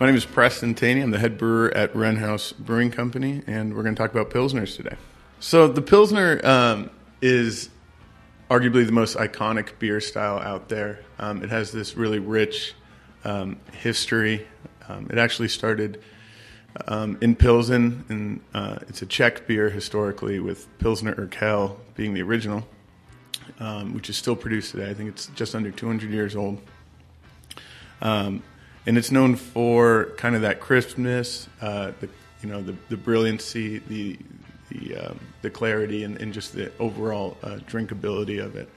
My 0.00 0.06
name 0.06 0.16
is 0.16 0.24
Preston 0.24 0.74
Taney. 0.74 1.02
I'm 1.02 1.10
the 1.10 1.18
head 1.18 1.36
brewer 1.36 1.70
at 1.76 1.94
Wren 1.94 2.16
House 2.16 2.52
Brewing 2.52 2.90
Company, 2.90 3.42
and 3.46 3.76
we're 3.76 3.82
going 3.82 3.94
to 3.94 4.00
talk 4.00 4.10
about 4.10 4.30
Pilsners 4.30 4.74
today. 4.74 4.96
So, 5.40 5.68
the 5.68 5.82
Pilsner 5.82 6.40
um, 6.42 6.88
is 7.20 7.68
arguably 8.50 8.86
the 8.86 8.92
most 8.92 9.18
iconic 9.18 9.78
beer 9.78 10.00
style 10.00 10.38
out 10.38 10.70
there. 10.70 11.00
Um, 11.18 11.42
it 11.42 11.50
has 11.50 11.70
this 11.70 11.98
really 11.98 12.18
rich 12.18 12.72
um, 13.24 13.58
history. 13.72 14.46
Um, 14.88 15.06
it 15.10 15.18
actually 15.18 15.48
started 15.48 16.00
um, 16.88 17.18
in 17.20 17.36
Pilsen, 17.36 18.06
and 18.08 18.40
uh, 18.54 18.78
it's 18.88 19.02
a 19.02 19.06
Czech 19.06 19.46
beer 19.46 19.68
historically, 19.68 20.38
with 20.38 20.66
Pilsner 20.78 21.14
Urquell 21.14 21.76
being 21.94 22.14
the 22.14 22.22
original. 22.22 22.66
um, 23.58 23.92
which 23.92 24.08
is 24.08 24.16
still 24.16 24.36
produced 24.36 24.70
today. 24.70 24.88
I 24.88 24.94
think 24.94 25.10
it's 25.10 25.26
just 25.34 25.54
under 25.54 25.70
200 25.70 26.10
years 26.10 26.36
old. 26.36 26.58
Um, 28.00 28.42
and 28.86 28.96
it's 28.96 29.10
known 29.10 29.36
for 29.36 30.06
kind 30.16 30.34
of 30.34 30.42
that 30.42 30.60
crispness, 30.60 31.48
uh, 31.60 31.92
the 32.00 32.08
you 32.42 32.48
know 32.48 32.62
the, 32.62 32.74
the 32.88 32.96
brilliancy, 32.96 33.78
the 33.78 34.18
the, 34.70 34.96
um, 34.96 35.20
the 35.42 35.50
clarity, 35.50 36.04
and, 36.04 36.16
and, 36.18 36.32
just 36.32 36.54
the 36.54 36.70
overall 36.78 37.36
uh, 37.42 37.58
drinkability 37.66 38.42
of 38.42 38.54
it. 38.54 38.68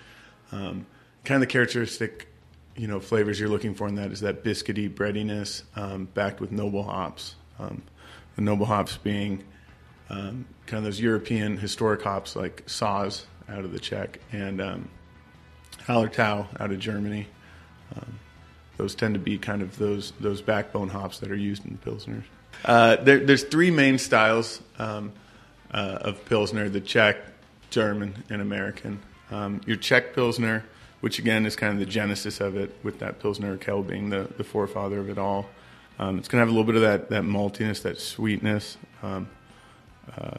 Um, 0.52 0.88
kind 1.24 1.36
of 1.36 1.48
the 1.48 1.52
characteristic 1.52 2.28
you 2.76 2.88
know 2.88 3.00
flavors 3.00 3.40
you're 3.40 3.50
looking 3.50 3.76
for 3.76 3.88
in 3.88 3.96
that 3.96 4.12
is 4.12 4.22
that 4.22 4.44
biscuity 4.44 4.94
breadiness 4.94 5.64
um, 5.76 6.06
backed 6.14 6.42
with 6.42 6.52
noble 6.52 6.84
hops. 6.84 7.36
Um, 7.60 7.84
the 8.36 8.42
noble 8.42 8.66
hops 8.66 8.98
being 8.98 9.44
um, 10.10 10.46
kind 10.66 10.80
of 10.80 10.84
those 10.86 11.00
European 11.00 11.58
historic 11.58 12.02
hops 12.02 12.36
like 12.36 12.66
Saaz 12.66 13.26
out 13.48 13.64
of 13.64 13.72
the 13.72 13.80
Czech 13.80 14.20
and 14.32 14.62
um, 14.62 14.90
Hallertau 15.86 16.48
out 16.60 16.72
of 16.72 16.80
Germany. 16.80 17.28
Um, 17.96 18.20
those 18.78 18.96
tend 18.96 19.14
to 19.14 19.20
be 19.20 19.38
kind 19.38 19.62
of 19.62 19.78
those 19.78 20.14
those 20.20 20.42
backbone 20.42 20.90
hops 20.90 21.20
that 21.20 21.32
are 21.32 21.36
used 21.36 21.66
in 21.66 21.78
pilsners. 21.78 22.24
Uh, 22.66 22.96
there, 22.98 23.20
there's 23.20 23.44
three 23.44 23.72
main 23.72 23.98
styles 23.98 24.62
um, 24.80 25.12
uh, 25.72 26.00
of 26.02 26.26
pilsner: 26.26 26.70
the 26.70 26.82
Czech, 26.82 27.18
German, 27.70 28.24
and 28.30 28.42
American. 28.42 29.00
Um, 29.32 29.62
your 29.66 29.78
Czech 29.78 30.14
pilsner, 30.14 30.64
which 31.02 31.20
again 31.20 31.46
is 31.46 31.56
kind 31.56 31.74
of 31.74 31.80
the 31.80 31.86
genesis 31.86 32.40
of 32.40 32.56
it, 32.56 32.76
with 32.84 33.00
that 33.00 33.20
pilsner 33.20 33.58
Urquell 33.58 33.86
being 33.88 34.10
the, 34.10 34.30
the 34.38 34.44
forefather 34.44 35.00
of 35.00 35.10
it 35.10 35.18
all. 35.18 35.48
Um, 36.00 36.18
it's 36.18 36.28
going 36.28 36.40
to 36.40 36.46
have 36.46 36.50
a 36.50 36.52
little 36.52 36.66
bit 36.66 36.76
of 36.76 36.82
that 36.82 37.10
that 37.10 37.24
maltiness, 37.24 37.84
that 37.84 38.00
sweetness. 38.00 38.78
Um, 39.02 39.30
uh, 40.18 40.38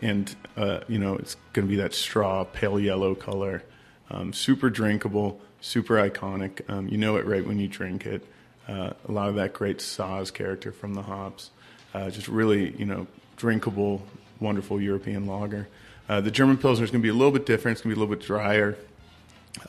and 0.00 0.34
uh, 0.56 0.80
you 0.88 0.98
know 0.98 1.16
it's 1.16 1.36
going 1.52 1.66
to 1.66 1.70
be 1.70 1.76
that 1.76 1.94
straw 1.94 2.44
pale 2.44 2.78
yellow 2.78 3.14
color 3.14 3.62
um, 4.10 4.32
super 4.32 4.70
drinkable 4.70 5.40
super 5.60 5.94
iconic. 5.94 6.68
Um, 6.68 6.88
you 6.88 6.98
know 6.98 7.16
it 7.16 7.26
right 7.26 7.46
when 7.46 7.58
you 7.58 7.68
drink 7.68 8.06
it. 8.06 8.22
Uh, 8.68 8.90
a 9.08 9.12
lot 9.12 9.28
of 9.28 9.36
that 9.36 9.52
great 9.52 9.78
Saaz 9.78 10.32
character 10.32 10.72
from 10.72 10.94
the 10.94 11.02
hops. 11.02 11.50
Uh, 11.94 12.10
just 12.10 12.28
really 12.28 12.76
you 12.76 12.84
know 12.84 13.06
drinkable 13.36 14.02
wonderful 14.40 14.80
european 14.80 15.26
lager. 15.26 15.68
Uh, 16.08 16.20
the 16.20 16.30
german 16.30 16.56
pilsner 16.56 16.84
is 16.84 16.90
going 16.90 17.00
to 17.00 17.06
be 17.06 17.10
a 17.10 17.14
little 17.14 17.32
bit 17.32 17.46
different. 17.46 17.76
It's 17.76 17.82
going 17.82 17.94
to 17.94 17.96
be 17.96 18.00
a 18.00 18.04
little 18.04 18.16
bit 18.16 18.26
drier. 18.26 18.76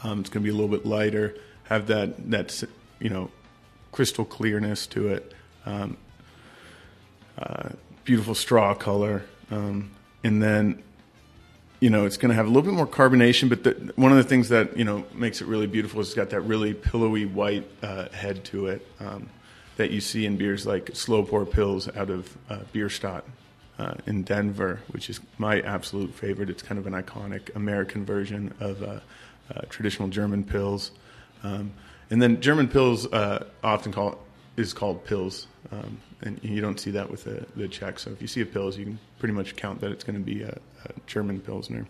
Um, 0.03 0.19
it's 0.19 0.29
going 0.29 0.43
to 0.43 0.49
be 0.49 0.49
a 0.49 0.59
little 0.59 0.75
bit 0.75 0.85
lighter. 0.85 1.35
Have 1.65 1.87
that 1.87 2.29
that 2.31 2.63
you 2.99 3.09
know 3.09 3.31
crystal 3.91 4.25
clearness 4.25 4.87
to 4.87 5.09
it. 5.09 5.33
Um, 5.65 5.97
uh, 7.37 7.69
beautiful 8.03 8.35
straw 8.35 8.73
color. 8.73 9.23
Um, 9.51 9.91
and 10.23 10.41
then 10.41 10.83
you 11.79 11.89
know 11.89 12.05
it's 12.05 12.17
going 12.17 12.29
to 12.29 12.35
have 12.35 12.45
a 12.45 12.49
little 12.49 12.63
bit 12.63 12.73
more 12.73 12.87
carbonation 12.87 13.49
but 13.49 13.63
the, 13.63 13.93
one 13.95 14.11
of 14.11 14.17
the 14.17 14.23
things 14.23 14.49
that 14.49 14.75
you 14.77 14.83
know 14.83 15.05
makes 15.13 15.41
it 15.41 15.47
really 15.47 15.67
beautiful 15.67 16.01
is 16.01 16.07
it's 16.07 16.15
got 16.15 16.29
that 16.31 16.41
really 16.41 16.73
pillowy 16.73 17.25
white 17.25 17.69
uh, 17.83 18.09
head 18.09 18.43
to 18.43 18.67
it 18.67 18.85
um, 18.99 19.29
that 19.77 19.91
you 19.91 20.01
see 20.01 20.25
in 20.25 20.37
beers 20.37 20.65
like 20.65 20.89
slow 20.93 21.23
pour 21.23 21.45
Pils 21.45 21.95
out 21.95 22.09
of 22.09 22.35
uh, 22.49 22.59
Bierstadt 22.73 23.23
uh, 23.79 23.93
in 24.05 24.23
Denver, 24.23 24.81
which 24.89 25.09
is 25.09 25.19
my 25.37 25.61
absolute 25.61 26.13
favorite. 26.13 26.49
It's 26.49 26.63
kind 26.63 26.79
of 26.79 26.87
an 26.87 26.93
iconic 26.93 27.55
American 27.55 28.05
version 28.05 28.53
of 28.59 28.83
uh, 28.83 28.99
uh, 29.55 29.61
traditional 29.69 30.09
German 30.09 30.43
Pils. 30.43 30.91
Um, 31.43 31.71
and 32.09 32.21
then 32.21 32.41
German 32.41 32.67
Pils 32.67 33.11
uh, 33.13 33.45
often 33.63 33.91
call 33.91 34.19
is 34.57 34.73
called 34.73 35.05
Pils. 35.05 35.45
Um, 35.71 35.99
and 36.21 36.39
you 36.43 36.61
don't 36.61 36.79
see 36.79 36.91
that 36.91 37.11
with 37.11 37.25
the, 37.25 37.45
the 37.55 37.67
Czech. 37.67 37.99
So 37.99 38.09
if 38.09 38.21
you 38.21 38.27
see 38.27 38.41
a 38.41 38.45
Pils, 38.45 38.77
you 38.77 38.85
can 38.85 38.99
pretty 39.19 39.33
much 39.33 39.55
count 39.55 39.81
that 39.81 39.91
it's 39.91 40.03
going 40.03 40.17
to 40.17 40.25
be 40.25 40.41
a 40.41 40.57
German 41.05 41.39
Pilsner. 41.39 41.87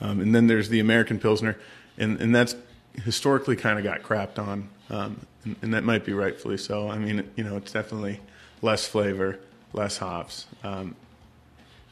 Um, 0.00 0.20
and 0.20 0.34
then 0.34 0.46
there's 0.46 0.68
the 0.68 0.80
American 0.80 1.18
Pilsner, 1.18 1.58
and, 1.98 2.20
and 2.20 2.34
that's 2.34 2.56
historically 3.04 3.56
kind 3.56 3.78
of 3.78 3.84
got 3.84 4.02
crapped 4.02 4.38
on, 4.38 4.68
um, 4.88 5.20
and, 5.44 5.56
and, 5.62 5.74
that 5.74 5.84
might 5.84 6.04
be 6.04 6.12
rightfully 6.12 6.56
so. 6.56 6.88
I 6.88 6.98
mean, 6.98 7.30
you 7.36 7.44
know, 7.44 7.56
it's 7.56 7.72
definitely 7.72 8.20
less 8.62 8.86
flavor, 8.86 9.38
less 9.72 9.98
hops, 9.98 10.46
um, 10.64 10.96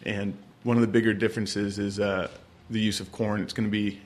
and 0.05 0.37
one 0.63 0.77
of 0.77 0.81
the 0.81 0.89
bigger 0.89 1.13
differences 1.13 1.79
is 1.79 2.01
uh, 2.01 2.29
the 2.71 2.81
use 2.81 3.01
of 3.01 3.13
corn. 3.13 3.43
It's 3.43 3.53
going 3.53 3.69
to 3.69 3.71
be 3.71 4.01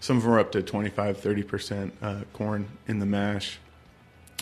some 0.00 0.16
of 0.16 0.22
them 0.22 0.32
are 0.32 0.38
up 0.38 0.52
to 0.52 0.62
25, 0.62 1.18
30 1.18 1.42
percent 1.42 1.94
uh, 2.00 2.20
corn 2.32 2.68
in 2.86 3.00
the 3.00 3.06
mash, 3.06 3.58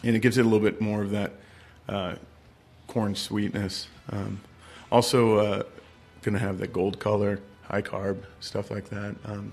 and 0.05 0.15
it 0.15 0.21
gives 0.21 0.37
it 0.37 0.43
a 0.43 0.45
little 0.45 0.61
bit 0.61 0.81
more 0.81 1.03
of 1.03 1.11
that 1.11 1.33
uh, 1.89 2.17
corn 2.87 3.15
sweetness. 3.15 3.89
Um, 4.11 4.41
also, 4.91 5.39
uh, 5.39 5.63
going 6.27 6.35
to 6.35 6.45
have 6.45 6.59
the 6.59 6.67
gold 6.67 6.99
color, 6.99 7.39
high 7.63 7.81
carb, 7.81 8.19
stuff 8.41 8.71
like 8.71 8.89
that. 8.91 9.15
Um, 9.25 9.53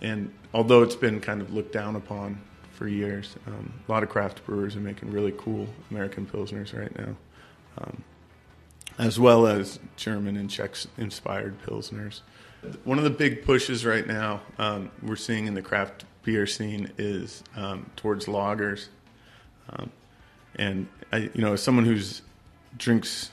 and 0.00 0.32
although 0.54 0.82
it's 0.82 0.96
been 0.96 1.20
kind 1.20 1.42
of 1.42 1.52
looked 1.52 1.72
down 1.72 1.96
upon 1.96 2.40
for 2.72 2.88
years, 2.88 3.36
um, 3.46 3.72
a 3.86 3.92
lot 3.92 4.02
of 4.02 4.08
craft 4.08 4.44
brewers 4.46 4.74
are 4.74 4.80
making 4.80 5.12
really 5.12 5.34
cool 5.36 5.68
American 5.90 6.24
pilsners 6.24 6.76
right 6.76 6.96
now, 6.98 7.14
um, 7.76 8.02
as 8.98 9.20
well 9.20 9.46
as 9.46 9.78
German 9.96 10.36
and 10.38 10.50
Czech 10.50 10.76
inspired 10.96 11.60
pilsners. 11.62 12.20
One 12.84 12.96
of 12.96 13.04
the 13.04 13.10
big 13.10 13.44
pushes 13.44 13.84
right 13.84 14.06
now 14.06 14.40
um, 14.58 14.90
we're 15.02 15.16
seeing 15.16 15.46
in 15.46 15.52
the 15.52 15.62
craft 15.62 16.06
beer 16.22 16.46
scene 16.46 16.90
is 16.96 17.44
um, 17.54 17.90
towards 17.96 18.26
lagers. 18.26 18.86
Um, 19.70 19.90
and 20.56 20.88
I, 21.12 21.30
you 21.34 21.42
know, 21.42 21.52
as 21.52 21.62
someone 21.62 21.84
who's 21.84 22.22
drinks 22.78 23.30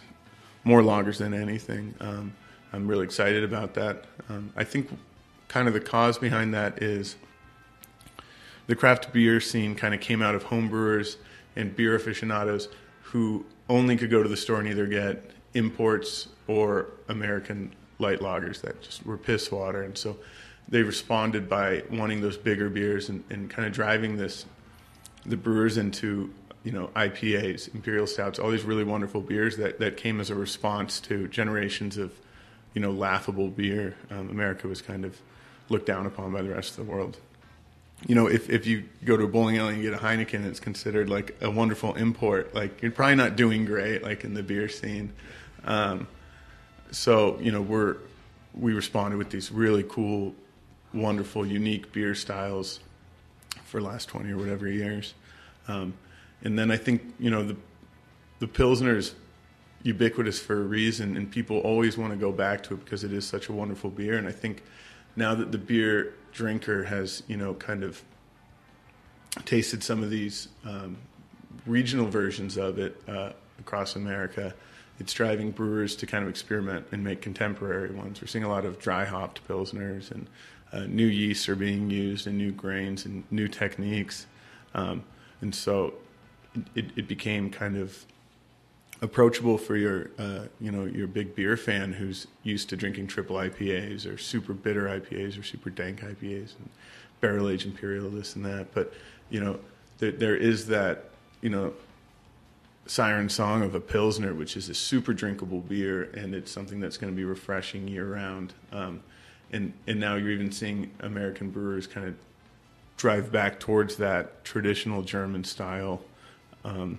more 0.65 0.82
lagers 0.82 1.17
than 1.17 1.34
anything, 1.34 1.96
um, 2.01 2.34
I'm 2.74 2.88
really 2.88 3.05
excited 3.05 3.43
about 3.43 3.74
that. 3.75 4.05
Um, 4.29 4.51
I 4.55 4.63
think 4.63 4.89
kind 5.48 5.67
of 5.67 5.74
the 5.74 5.79
cause 5.79 6.17
behind 6.17 6.53
that 6.53 6.81
is 6.81 7.15
the 8.67 8.75
craft 8.75 9.13
beer 9.13 9.39
scene 9.39 9.75
kind 9.75 9.93
of 9.93 10.01
came 10.01 10.22
out 10.22 10.36
of 10.36 10.45
homebrewers 10.45 11.17
and 11.55 11.75
beer 11.75 11.95
aficionados 11.95 12.67
who 13.03 13.45
only 13.69 13.95
could 13.95 14.10
go 14.10 14.22
to 14.22 14.29
the 14.29 14.38
store 14.38 14.60
and 14.60 14.67
either 14.67 14.88
get 14.88 15.31
imports 15.53 16.27
or 16.48 16.88
American 17.07 17.72
light 18.00 18.19
lagers 18.19 18.62
that 18.62 18.81
just 18.81 19.05
were 19.05 19.17
piss 19.17 19.51
water. 19.51 19.84
And 19.84 19.98
so 19.98 20.17
they 20.67 20.84
responded 20.84 21.48
by 21.48 21.84
wanting 21.91 22.22
those 22.22 22.38
bigger 22.38 22.69
beers 22.69 23.10
and, 23.10 23.24
and 23.29 23.50
kind 23.50 23.67
of 23.67 23.74
driving 23.74 24.17
this 24.17 24.45
the 25.25 25.38
brewers 25.38 25.77
into 25.77 26.31
you 26.63 26.72
know 26.72 26.89
IPAs, 26.95 27.74
imperial 27.74 28.07
stouts, 28.07 28.39
all 28.39 28.51
these 28.51 28.63
really 28.63 28.84
wonderful 28.84 29.22
beers 29.22 29.57
that 29.57 29.79
that 29.79 29.98
came 29.98 30.19
as 30.19 30.29
a 30.29 30.36
response 30.36 31.00
to 31.01 31.27
generations 31.27 31.98
of 31.98 32.12
you 32.75 32.82
know 32.82 32.91
laughable 32.91 33.48
beer. 33.48 33.96
Um, 34.12 34.29
America 34.29 34.67
was 34.67 34.84
kind 34.84 35.03
of 35.03 35.20
looked 35.70 35.88
down 35.88 36.05
upon 36.05 36.32
by 36.32 36.44
the 36.44 36.50
rest 36.50 36.77
of 36.77 36.86
the 36.86 36.91
world. 36.91 37.17
You 38.05 38.13
know, 38.13 38.27
if 38.27 38.50
if 38.50 38.67
you 38.67 38.84
go 39.03 39.17
to 39.17 39.24
a 39.24 39.27
bowling 39.27 39.58
alley 39.58 39.74
and 39.74 39.82
get 39.82 39.94
a 39.94 39.98
Heineken, 39.98 40.46
it's 40.46 40.60
considered 40.60 41.10
like 41.10 41.36
a 41.41 41.50
wonderful 41.50 41.96
import. 41.96 42.53
Like 42.53 42.84
you're 42.84 42.91
probably 42.91 43.15
not 43.15 43.36
doing 43.36 43.65
great, 43.65 44.03
like 44.03 44.24
in 44.24 44.36
the 44.36 44.44
beer 44.44 44.70
scene. 44.70 45.13
Um, 45.63 46.08
so 46.91 47.39
you 47.39 47.51
know, 47.51 47.62
we're 47.62 47.98
we 48.53 48.74
responded 48.74 49.17
with 49.17 49.29
these 49.29 49.51
really 49.51 49.84
cool, 49.84 50.36
wonderful, 50.94 51.46
unique 51.46 51.91
beer 51.94 52.13
styles 52.13 52.82
for 53.63 53.82
last 53.82 54.10
twenty 54.10 54.32
or 54.32 54.38
whatever 54.38 54.67
years. 54.67 55.13
Um, 55.67 55.94
and 56.44 56.60
then 56.60 56.70
I 56.70 56.77
think 56.77 57.01
you 57.17 57.32
know 57.32 57.44
the 57.44 57.55
the 58.39 58.48
pilsner 58.48 58.98
is 58.98 59.15
ubiquitous 59.85 60.39
for 60.39 60.59
a 60.59 60.63
reason, 60.63 61.15
and 61.15 61.29
people 61.29 61.59
always 61.59 61.95
want 61.95 62.11
to 62.11 62.17
go 62.17 62.31
back 62.31 62.63
to 62.63 62.73
it 62.73 62.83
because 62.83 63.03
it 63.03 63.13
is 63.13 63.25
such 63.25 63.49
a 63.49 63.53
wonderful 63.53 63.91
beer. 63.91 64.17
And 64.17 64.27
I 64.27 64.31
think 64.31 64.63
now 65.15 65.35
that 65.35 65.51
the 65.51 65.59
beer 65.59 66.15
drinker 66.33 66.83
has 66.83 67.23
you 67.27 67.37
know 67.37 67.53
kind 67.53 67.83
of 67.83 68.01
tasted 69.45 69.83
some 69.83 70.01
of 70.01 70.09
these 70.09 70.47
um, 70.65 70.97
regional 71.67 72.07
versions 72.07 72.57
of 72.57 72.79
it 72.79 72.99
uh, 73.07 73.31
across 73.59 73.95
America, 73.95 74.55
it's 74.99 75.13
driving 75.13 75.51
brewers 75.51 75.95
to 75.97 76.07
kind 76.07 76.23
of 76.23 76.29
experiment 76.29 76.87
and 76.91 77.03
make 77.03 77.21
contemporary 77.21 77.91
ones. 77.91 78.21
We're 78.21 78.27
seeing 78.27 78.43
a 78.43 78.49
lot 78.49 78.65
of 78.65 78.79
dry 78.79 79.05
hopped 79.05 79.47
pilsners 79.47 80.09
and 80.09 80.27
uh, 80.73 80.87
new 80.87 81.05
yeasts 81.05 81.47
are 81.47 81.55
being 81.55 81.91
used 81.91 82.25
and 82.27 82.37
new 82.37 82.51
grains 82.51 83.05
and 83.05 83.23
new 83.29 83.47
techniques. 83.47 84.25
Um, 84.73 85.03
and 85.41 85.53
so 85.53 85.93
it, 86.75 86.85
it 86.95 87.07
became 87.07 87.49
kind 87.49 87.77
of 87.77 88.05
approachable 89.05 89.57
for 89.57 89.77
your 89.77 90.09
uh, 90.17 90.45
you 90.59 90.71
know 90.71 90.83
your 90.83 91.07
big 91.07 91.35
beer 91.35 91.55
fan 91.55 91.93
who's 91.93 92.27
used 92.43 92.67
to 92.69 92.75
drinking 92.75 93.07
triple 93.07 93.38
IPAs 93.38 94.12
or 94.12 94.17
super 94.17 94.53
bitter 94.53 94.85
IPAs 94.85 95.39
or 95.39 95.43
super 95.43 95.69
dank 95.69 96.01
IPAs 96.01 96.57
and 96.57 96.69
barrel 97.21 97.47
aged 97.47 97.67
imperial 97.67 98.09
this 98.09 98.35
and 98.35 98.43
that. 98.45 98.74
But 98.74 98.91
you 99.29 99.39
know 99.39 99.59
there, 100.00 100.12
there 100.12 100.35
is 100.35 100.67
that 100.67 101.12
you 101.41 101.50
know 101.50 101.74
siren 102.88 103.29
song 103.29 103.63
of 103.63 103.75
a 103.75 103.79
pilsner, 103.79 104.33
which 104.33 104.57
is 104.57 104.69
a 104.69 104.74
super 104.74 105.13
drinkable 105.13 105.62
beer, 105.62 106.09
and 106.15 106.35
it's 106.35 106.51
something 106.51 106.79
that's 106.79 106.97
going 106.97 107.13
to 107.13 107.15
be 107.15 107.24
refreshing 107.24 107.88
year 107.88 108.07
round. 108.13 108.53
Um, 108.71 109.01
and 109.51 109.71
and 109.88 110.00
now 110.00 110.15
you're 110.15 110.31
even 110.31 110.51
seeing 110.51 110.91
American 111.00 111.51
brewers 111.51 111.85
kind 111.85 112.07
of 112.07 112.15
drive 112.97 113.31
back 113.31 113.59
towards 113.59 113.97
that 113.97 114.43
traditional 114.43 115.03
German 115.03 115.43
style 115.43 116.01
um, 116.63 116.97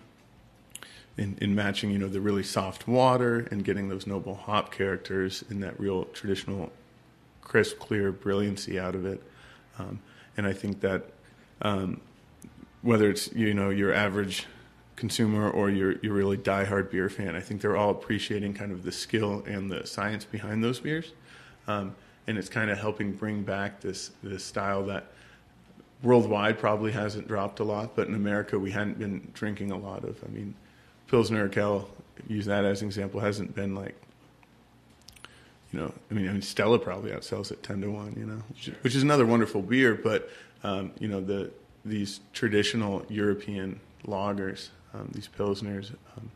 in, 1.19 1.37
in 1.41 1.55
matching, 1.55 1.91
you 1.91 1.99
know, 1.99 2.09
the 2.09 2.21
really 2.21 2.43
soft 2.43 2.87
water 2.87 3.49
and 3.51 3.65
getting 3.65 3.89
those 3.89 4.07
noble 4.07 4.35
hop 4.35 4.73
characters 4.73 5.45
in 5.51 5.61
that 5.61 5.79
real 5.81 6.05
traditional 6.07 6.71
crisp, 7.41 7.79
clear 7.79 8.13
brilliancy 8.13 8.79
out 8.79 8.95
of 8.95 9.07
it. 9.07 9.23
Um, 9.79 10.01
and 10.37 10.47
I 10.47 10.53
think 10.53 10.81
that 10.81 11.05
um, 11.63 12.01
whether 12.83 13.11
it's 13.11 13.33
you 13.33 13.55
know 13.55 13.71
your 13.71 13.93
average 13.93 14.47
consumer 14.97 15.51
or 15.51 15.71
your 15.71 15.93
your 15.99 16.15
really 16.15 16.37
diehard 16.37 16.91
beer 16.91 17.09
fan, 17.09 17.35
I 17.35 17.41
think 17.41 17.61
they're 17.61 17.77
all 17.77 17.91
appreciating 17.91 18.55
kind 18.55 18.73
of 18.73 18.83
the 18.83 18.93
skill 18.93 19.43
and 19.47 19.71
the 19.71 19.87
science 19.87 20.25
behind 20.25 20.63
those 20.63 20.81
beers, 20.81 21.13
um, 21.67 21.95
and 22.27 22.37
it's 22.37 22.49
kind 22.49 22.71
of 22.71 22.79
helping 22.79 23.13
bring 23.13 23.43
back 23.43 23.81
this 23.81 24.11
this 24.23 24.45
style 24.45 24.85
that 24.87 25.07
worldwide 26.03 26.59
probably 26.59 26.93
hasn't 26.93 27.27
dropped 27.27 27.61
a 27.61 27.65
lot, 27.65 27.97
but 27.97 28.07
in 28.07 28.15
America 28.15 28.59
we 28.59 28.71
hadn't 28.71 28.99
been 28.99 29.31
drinking 29.33 29.71
a 29.73 29.79
lot 29.79 30.05
of. 30.05 30.23
I 30.25 30.29
mean, 30.29 30.55
Pilsner 31.09 31.49
Urquell, 31.49 31.87
use 32.27 32.47
that 32.47 32.65
as 32.65 32.83
an 32.83 32.89
example, 32.89 33.21
hasn't 33.21 33.55
been 33.55 33.75
like 33.75 33.95
you 35.73 35.81
know, 35.81 35.93
I 36.11 36.15
mean, 36.15 36.29
I 36.29 36.33
mean, 36.33 36.43
Stella 36.43 36.79
probably 36.79 37.11
outsells 37.11 37.51
it 37.51 37.63
ten 37.63 37.81
to 37.83 37.91
one, 37.91 38.15
you 38.17 38.25
know, 38.25 38.43
which, 38.49 38.71
which 38.83 38.95
is 38.95 39.03
another 39.03 39.27
wonderful 39.27 39.63
beer. 39.63 39.95
But 39.95 40.31
um, 40.63 40.93
you 40.99 41.09
know, 41.09 41.21
the 41.21 41.51
these 41.85 42.21
traditional 42.33 43.05
European 43.09 43.81
lagers, 44.07 44.69
um, 44.95 45.11
these 45.13 45.29
pilsners, 45.29 45.93
um, 46.17 46.31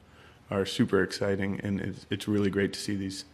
are 0.51 0.67
super 0.67 1.03
exciting, 1.03 1.61
and 1.63 1.81
it's, 1.81 2.07
it's, 2.11 2.29
really 2.29 2.51
great 2.51 2.73
to 2.73 2.81
see 2.81 2.97
these 2.97 3.25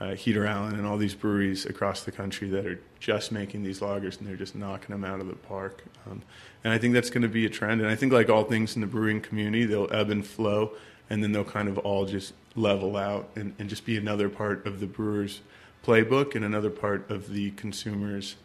uh, 0.00 0.14
Heater 0.14 0.46
Allen 0.46 0.76
and 0.76 0.86
all 0.86 0.96
these 0.96 1.14
breweries 1.14 1.66
across 1.66 2.04
the 2.04 2.12
country 2.12 2.48
that 2.48 2.66
are 2.66 2.80
just 2.98 3.30
making 3.32 3.62
these 3.62 3.80
lagers, 3.80 4.18
and 4.18 4.26
they're 4.26 4.36
just 4.36 4.54
knocking 4.54 4.90
them 4.90 5.04
out 5.04 5.20
of 5.20 5.28
the 5.28 5.36
park. 5.36 5.84
Um, 6.10 6.22
and 6.64 6.72
I 6.72 6.78
think 6.78 6.94
that's 6.94 7.10
going 7.10 7.22
to 7.22 7.28
be 7.28 7.44
a 7.44 7.50
trend. 7.50 7.80
And 7.80 7.90
I 7.90 7.94
think, 7.94 8.12
like 8.12 8.30
all 8.30 8.44
things 8.44 8.74
in 8.74 8.80
the 8.80 8.86
brewing 8.86 9.20
community, 9.20 9.66
they'll 9.66 9.92
ebb 9.92 10.10
and 10.10 10.26
flow, 10.26 10.72
and 11.10 11.22
then 11.22 11.32
they'll 11.32 11.44
kind 11.44 11.68
of 11.68 11.76
all 11.78 12.06
just 12.06 12.32
level 12.56 12.96
out 12.96 13.28
and, 13.36 13.54
and 13.58 13.68
just 13.68 13.84
be 13.84 13.96
another 13.96 14.28
part 14.28 14.66
of 14.66 14.80
the 14.80 14.86
brewer's 14.86 15.40
playbook 15.84 16.34
and 16.34 16.44
another 16.44 16.70
part 16.70 17.08
of 17.10 17.30
the 17.32 17.50
consumer's 17.52 18.36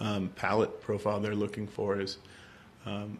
um, 0.00 0.30
palate 0.34 0.80
profile 0.80 1.20
they're 1.20 1.34
looking 1.34 1.66
for 1.66 2.00
is 2.00 2.18
um, 2.86 3.18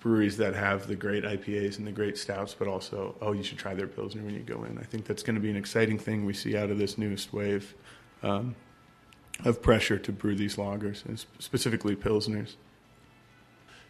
breweries 0.00 0.36
that 0.36 0.54
have 0.54 0.86
the 0.86 0.94
great 0.94 1.24
IPAs 1.24 1.78
and 1.78 1.86
the 1.86 1.92
great 1.92 2.16
stouts, 2.16 2.54
but 2.54 2.68
also, 2.68 3.16
oh, 3.20 3.32
you 3.32 3.42
should 3.42 3.58
try 3.58 3.74
their 3.74 3.86
Pilsner 3.86 4.22
when 4.22 4.34
you 4.34 4.40
go 4.40 4.64
in. 4.64 4.78
I 4.78 4.84
think 4.84 5.06
that's 5.06 5.22
going 5.22 5.34
to 5.34 5.40
be 5.40 5.50
an 5.50 5.56
exciting 5.56 5.98
thing 5.98 6.24
we 6.24 6.32
see 6.32 6.56
out 6.56 6.70
of 6.70 6.78
this 6.78 6.98
newest 6.98 7.32
wave 7.32 7.74
um, 8.22 8.54
of 9.44 9.60
pressure 9.62 9.98
to 9.98 10.12
brew 10.12 10.34
these 10.34 10.56
lagers, 10.56 11.04
and 11.04 11.24
specifically 11.38 11.96
Pilsners. 11.96 12.54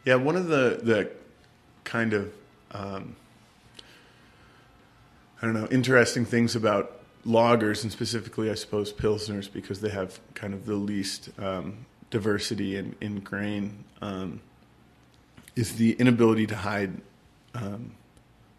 Yeah, 0.04 0.14
one 0.16 0.36
of 0.36 0.48
the, 0.48 0.80
the 0.82 1.10
kind 1.84 2.14
of, 2.14 2.32
um, 2.72 3.16
I 5.42 5.46
don't 5.46 5.54
know, 5.54 5.68
interesting 5.70 6.24
things 6.24 6.56
about 6.56 7.00
lagers 7.26 7.82
and 7.82 7.92
specifically, 7.92 8.50
I 8.50 8.54
suppose, 8.54 8.92
Pilsners 8.92 9.52
because 9.52 9.80
they 9.80 9.90
have 9.90 10.20
kind 10.34 10.54
of 10.54 10.66
the 10.66 10.74
least 10.74 11.30
um, 11.38 11.86
diversity 12.10 12.76
in, 12.76 12.94
in 13.00 13.20
grain 13.20 13.84
um, 14.00 14.40
is 15.58 15.74
the 15.74 15.92
inability 15.94 16.46
to 16.46 16.54
hide 16.54 16.92
um, 17.54 17.90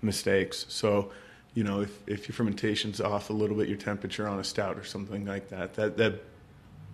mistakes. 0.02 0.66
So, 0.68 1.12
you 1.54 1.64
know, 1.64 1.80
if, 1.80 1.98
if 2.08 2.28
your 2.28 2.34
fermentation's 2.34 3.00
off 3.00 3.30
a 3.30 3.34
little 3.34 3.56
bit, 3.56 3.70
your 3.70 3.78
temperature 3.78 4.28
on 4.28 4.38
a 4.38 4.44
stout 4.44 4.78
or 4.78 4.84
something 4.84 5.26
like 5.26 5.48
that, 5.48 5.76
that, 5.76 5.96
that 5.96 6.22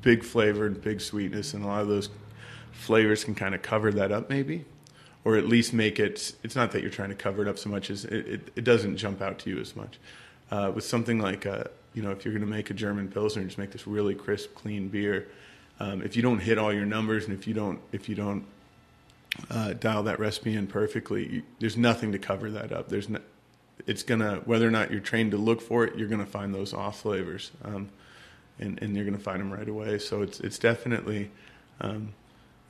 big 0.04 0.24
flavor 0.24 0.68
and 0.68 0.80
big 0.80 1.02
sweetness 1.02 1.56
and 1.56 1.64
a 1.64 1.68
lot 1.68 1.82
of 1.82 1.88
those 1.88 2.10
flavors 2.72 3.24
can 3.24 3.34
kind 3.34 3.56
of 3.56 3.64
cover 3.64 3.92
that 3.92 4.12
up 4.12 4.30
maybe 4.30 4.64
or 5.24 5.36
at 5.38 5.48
least 5.48 5.74
make 5.74 6.00
it 6.00 6.36
it's 6.44 6.56
not 6.56 6.72
that 6.72 6.82
you're 6.82 6.92
trying 6.92 7.10
to 7.10 7.16
cover 7.16 7.42
it 7.42 7.48
up 7.48 7.58
so 7.58 7.70
much 7.70 7.90
as 7.90 8.06
it, 8.06 8.28
it, 8.28 8.52
it 8.58 8.64
doesn't 8.64 8.98
jump 8.98 9.22
out 9.22 9.40
to 9.40 9.50
you 9.50 9.60
as 9.60 9.76
much 9.76 9.98
uh, 10.52 10.72
with 10.76 10.84
something 10.84 11.18
like 11.18 11.46
a, 11.46 11.72
you 11.96 12.04
know 12.04 12.12
if 12.12 12.24
you're 12.24 12.34
going 12.34 12.46
to 12.46 12.52
make 12.52 12.70
a 12.70 12.74
german 12.74 13.08
pilsner 13.08 13.42
and 13.42 13.50
just 13.50 13.58
make 13.58 13.72
this 13.72 13.88
really 13.88 14.14
crisp 14.14 14.54
clean 14.54 14.90
beer 14.90 15.28
um, 15.80 16.02
if 16.04 16.16
you 16.16 16.22
don't 16.22 16.40
hit 16.40 16.60
all 16.60 16.72
your 16.72 16.86
numbers 16.86 17.26
and 17.26 17.34
if 17.34 17.48
you 17.48 17.54
don't 17.56 17.80
if 17.92 18.08
you 18.08 18.14
don't 18.14 18.46
uh, 19.50 19.74
dial 19.74 20.04
that 20.04 20.20
recipe 20.20 20.56
in 20.56 20.68
perfectly, 20.68 21.34
you, 21.36 21.44
there's 21.60 21.78
nothing 21.78 22.12
to 22.12 22.20
cover 22.20 22.50
that 22.52 22.72
up. 22.72 22.90
There's 22.90 23.10
no, 23.10 23.20
it's 23.86 24.04
gonna 24.04 24.42
whether 24.46 24.68
or 24.68 24.72
not 24.72 24.92
you're 24.92 25.00
trained 25.00 25.32
to 25.32 25.38
look 25.38 25.62
for 25.62 25.86
it, 25.86 25.96
you're 25.98 26.08
gonna 26.08 26.26
find 26.26 26.54
those 26.54 26.74
off 26.74 27.02
flavors, 27.02 27.52
um, 27.64 27.90
and 28.60 28.82
and 28.82 28.96
you're 28.96 29.06
gonna 29.06 29.18
find 29.18 29.40
them 29.40 29.52
right 29.52 29.68
away. 29.68 30.00
So 30.00 30.22
it's 30.22 30.40
it's 30.40 30.58
definitely, 30.58 31.32
um, 31.82 32.14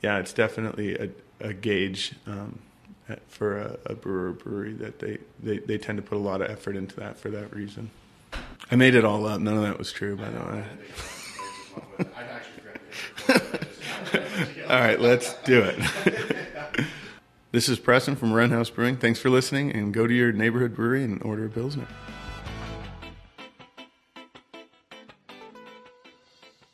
yeah, 0.02 0.18
it's 0.18 0.32
definitely 0.32 0.96
a, 0.96 1.10
a 1.40 1.52
gauge 1.52 2.14
um, 2.26 2.58
for 3.28 3.58
a, 3.58 3.78
a 3.86 3.94
brewer 3.94 4.32
brewery 4.32 4.72
that 4.74 4.98
they, 4.98 5.18
they 5.42 5.58
they 5.58 5.78
tend 5.78 5.96
to 5.98 6.02
put 6.02 6.16
a 6.16 6.20
lot 6.20 6.40
of 6.40 6.50
effort 6.50 6.76
into 6.76 6.96
that 6.96 7.18
for 7.18 7.30
that 7.30 7.54
reason. 7.54 7.90
I 8.70 8.76
made 8.76 8.94
it 8.94 9.04
all 9.04 9.26
up. 9.26 9.40
None 9.40 9.56
of 9.56 9.62
that 9.62 9.78
was 9.78 9.92
true, 9.92 10.16
by 10.16 10.28
the 10.28 10.40
way. 10.40 10.64
All 14.68 14.80
right, 14.80 15.00
let's 15.00 15.34
do 15.44 15.62
it. 15.62 16.32
this 17.56 17.70
is 17.70 17.78
Preston 17.78 18.16
from 18.16 18.34
Wren 18.34 18.50
House 18.50 18.68
Brewing. 18.68 18.98
Thanks 18.98 19.18
for 19.18 19.30
listening, 19.30 19.72
and 19.72 19.94
go 19.94 20.06
to 20.06 20.12
your 20.12 20.30
neighborhood 20.30 20.74
brewery 20.74 21.02
and 21.02 21.22
order 21.22 21.46
a 21.46 21.48
Pilsner. 21.48 21.86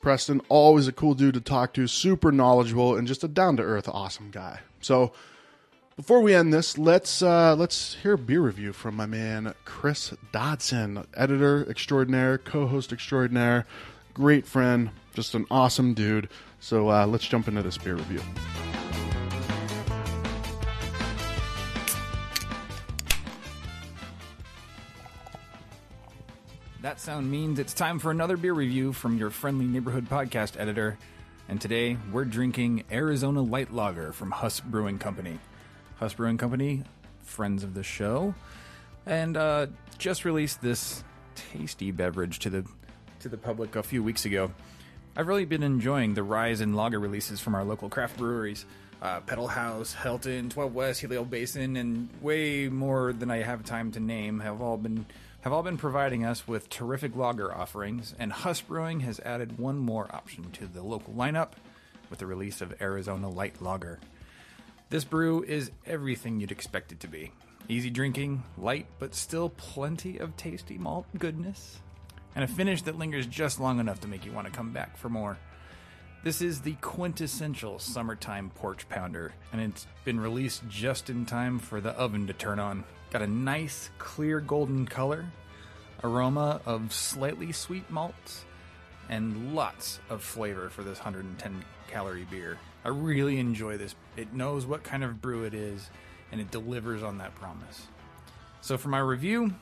Preston, 0.01 0.41
always 0.49 0.89
a 0.89 0.93
cool 0.93 1.15
dude 1.15 1.35
to 1.35 1.41
talk 1.41 1.73
to, 1.75 1.87
super 1.87 2.33
knowledgeable, 2.33 2.97
and 2.97 3.07
just 3.07 3.23
a 3.23 3.29
down 3.29 3.57
to 3.59 3.63
earth, 3.63 3.89
awesome 3.89 4.33
guy. 4.33 4.59
So, 4.81 5.13
before 5.95 6.21
we 6.21 6.35
end 6.35 6.53
this, 6.53 6.77
let's 6.77 7.23
uh, 7.23 7.55
let's 7.55 7.95
hear 8.03 8.15
a 8.15 8.19
beer 8.19 8.41
review 8.41 8.73
from 8.73 8.97
my 8.97 9.07
man 9.07 9.55
Chris 9.65 10.13
Dodson, 10.33 11.07
editor 11.15 11.65
extraordinaire, 11.71 12.39
co-host 12.39 12.93
extraordinaire, 12.93 13.67
great 14.15 14.47
friend, 14.47 14.91
just 15.15 15.37
an 15.37 15.47
awesome 15.49 15.95
dude. 15.95 16.29
So 16.59 16.91
uh, 16.91 17.07
let's 17.07 17.29
jump 17.29 17.47
into 17.47 17.63
this 17.63 17.79
beer 17.79 17.95
review. 17.95 18.21
That 26.83 26.99
sound 26.99 27.31
means 27.31 27.61
it's 27.61 27.75
time 27.75 28.01
for 28.01 28.11
another 28.11 28.37
beer 28.37 28.55
review 28.55 28.93
from 28.93 29.17
your 29.17 29.31
friendly 29.31 29.67
neighborhood 29.67 30.09
podcast 30.09 30.59
editor. 30.59 30.99
And 31.49 31.61
today 31.61 31.97
we're 32.11 32.25
drinking 32.25 32.83
Arizona 32.91 33.41
Light 33.41 33.73
Lager 33.73 34.13
from 34.13 34.33
Huss 34.33 34.59
Brewing 34.59 34.99
Company. 34.99 35.39
Huss 36.01 36.15
Brewing 36.15 36.39
Company, 36.39 36.83
friends 37.23 37.63
of 37.63 37.75
the 37.75 37.85
show, 37.85 38.35
and 39.07 39.37
uh, 39.37 39.69
just 39.99 40.25
released 40.25 40.61
this 40.61 41.05
tasty 41.37 41.93
beverage 41.93 42.41
to 42.41 42.51
the 42.51 42.65
to 43.21 43.29
the 43.29 43.39
public 43.39 43.77
a 43.77 43.85
few 43.85 44.03
weeks 44.03 44.25
ago. 44.25 44.51
I've 45.15 45.29
really 45.29 45.45
been 45.45 45.63
enjoying 45.63 46.15
the 46.15 46.25
rise 46.25 46.61
in 46.61 46.75
lager 46.75 46.99
releases 46.99 47.39
from 47.39 47.55
our 47.55 47.63
local 47.63 47.91
craft 47.91 48.17
breweries. 48.17 48.67
Uh, 49.01 49.21
Pedal 49.21 49.49
Haus, 49.49 49.95
Helton, 49.95 50.51
12 50.51 50.75
West, 50.75 51.01
Helio 51.01 51.25
Basin, 51.25 51.77
and 51.77 52.09
way 52.21 52.69
more 52.69 53.13
than 53.13 53.31
I 53.31 53.39
have 53.39 53.65
time 53.65 53.93
to 53.93 54.01
name 54.01 54.41
have 54.41 54.61
all 54.61 54.77
been 54.77 55.07
have 55.43 55.53
all 55.53 55.63
been 55.65 55.77
providing 55.77 56.25
us 56.25 56.47
with 56.47 56.69
terrific 56.69 57.17
lager 57.17 57.53
offerings, 57.53 58.15
and 58.17 58.33
Huss 58.33 58.61
Brewing 58.61 59.01
has 59.01 59.19
added 59.21 59.59
one 59.59 59.77
more 59.77 60.09
option 60.15 60.53
to 60.53 60.67
the 60.67 60.83
local 60.83 61.13
lineup 61.15 61.53
with 62.11 62.21
the 62.21 62.27
release 62.27 62.61
of 62.61 62.81
Arizona 62.81 63.29
Light 63.29 63.61
Lager. 63.61 63.99
This 64.89 65.05
brew 65.05 65.43
is 65.43 65.73
everything 65.85 66.39
you'd 66.39 66.53
expect 66.53 66.93
it 66.93 67.01
to 67.01 67.09
be. 67.09 67.33
Easy 67.69 67.91
drinking, 67.91 68.45
light, 68.57 68.87
but 69.01 69.17
still 69.17 69.49
plenty 69.49 70.19
of 70.19 70.37
tasty 70.37 70.79
malt 70.79 71.07
goodness, 71.19 71.81
and 72.37 72.45
a 72.45 72.49
finish 72.49 72.83
that 72.83 72.99
lingers 72.99 73.27
just 73.27 73.59
long 73.59 73.81
enough 73.81 74.01
to 74.01 74.09
make 74.09 74.25
you 74.25 74.31
want 74.31 74.47
to 74.47 74.53
come 74.53 74.71
back 74.71 74.97
for 74.97 75.09
more. 75.09 75.39
This 76.25 76.41
is 76.41 76.61
the 76.61 76.75
quintessential 76.75 77.81
summertime 77.81 78.51
porch 78.55 78.89
pounder, 78.89 79.35
and 79.53 79.61
it's 79.61 79.89
been 80.05 80.21
released 80.21 80.63
just 80.69 81.11
in 81.11 81.27
time 81.27 81.59
for 81.59 81.81
the 81.81 81.91
oven 81.91 82.29
to 82.29 82.33
turn 82.33 82.61
on. 82.61 82.85
Got 83.11 83.23
a 83.23 83.27
nice, 83.27 83.91
clear 83.99 84.39
golden 84.39 84.87
color, 84.87 85.27
aroma 86.05 86.61
of 86.65 86.93
slightly 86.93 87.51
sweet 87.51 87.91
malts, 87.91 88.45
and 89.09 89.53
lots 89.53 89.99
of 90.11 90.23
flavor 90.23 90.71
for 90.71 90.85
this 90.85 90.99
110 90.99 91.65
calorie 91.89 92.27
beer. 92.31 92.57
I 92.85 92.91
really 92.91 93.41
enjoy 93.41 93.77
this. 93.77 93.97
It 94.17 94.33
knows 94.33 94.65
what 94.65 94.85
kind 94.85 95.03
of 95.03 95.21
brew 95.21 95.43
it 95.43 95.55
is, 95.55 95.91
and 96.31 96.41
it 96.41 96.53
delivers 96.53 97.03
on 97.03 97.19
that 97.19 97.35
promise. 97.35 97.89
So, 98.61 98.79
for 98.79 98.91
my 98.91 99.01
review, 99.01 99.55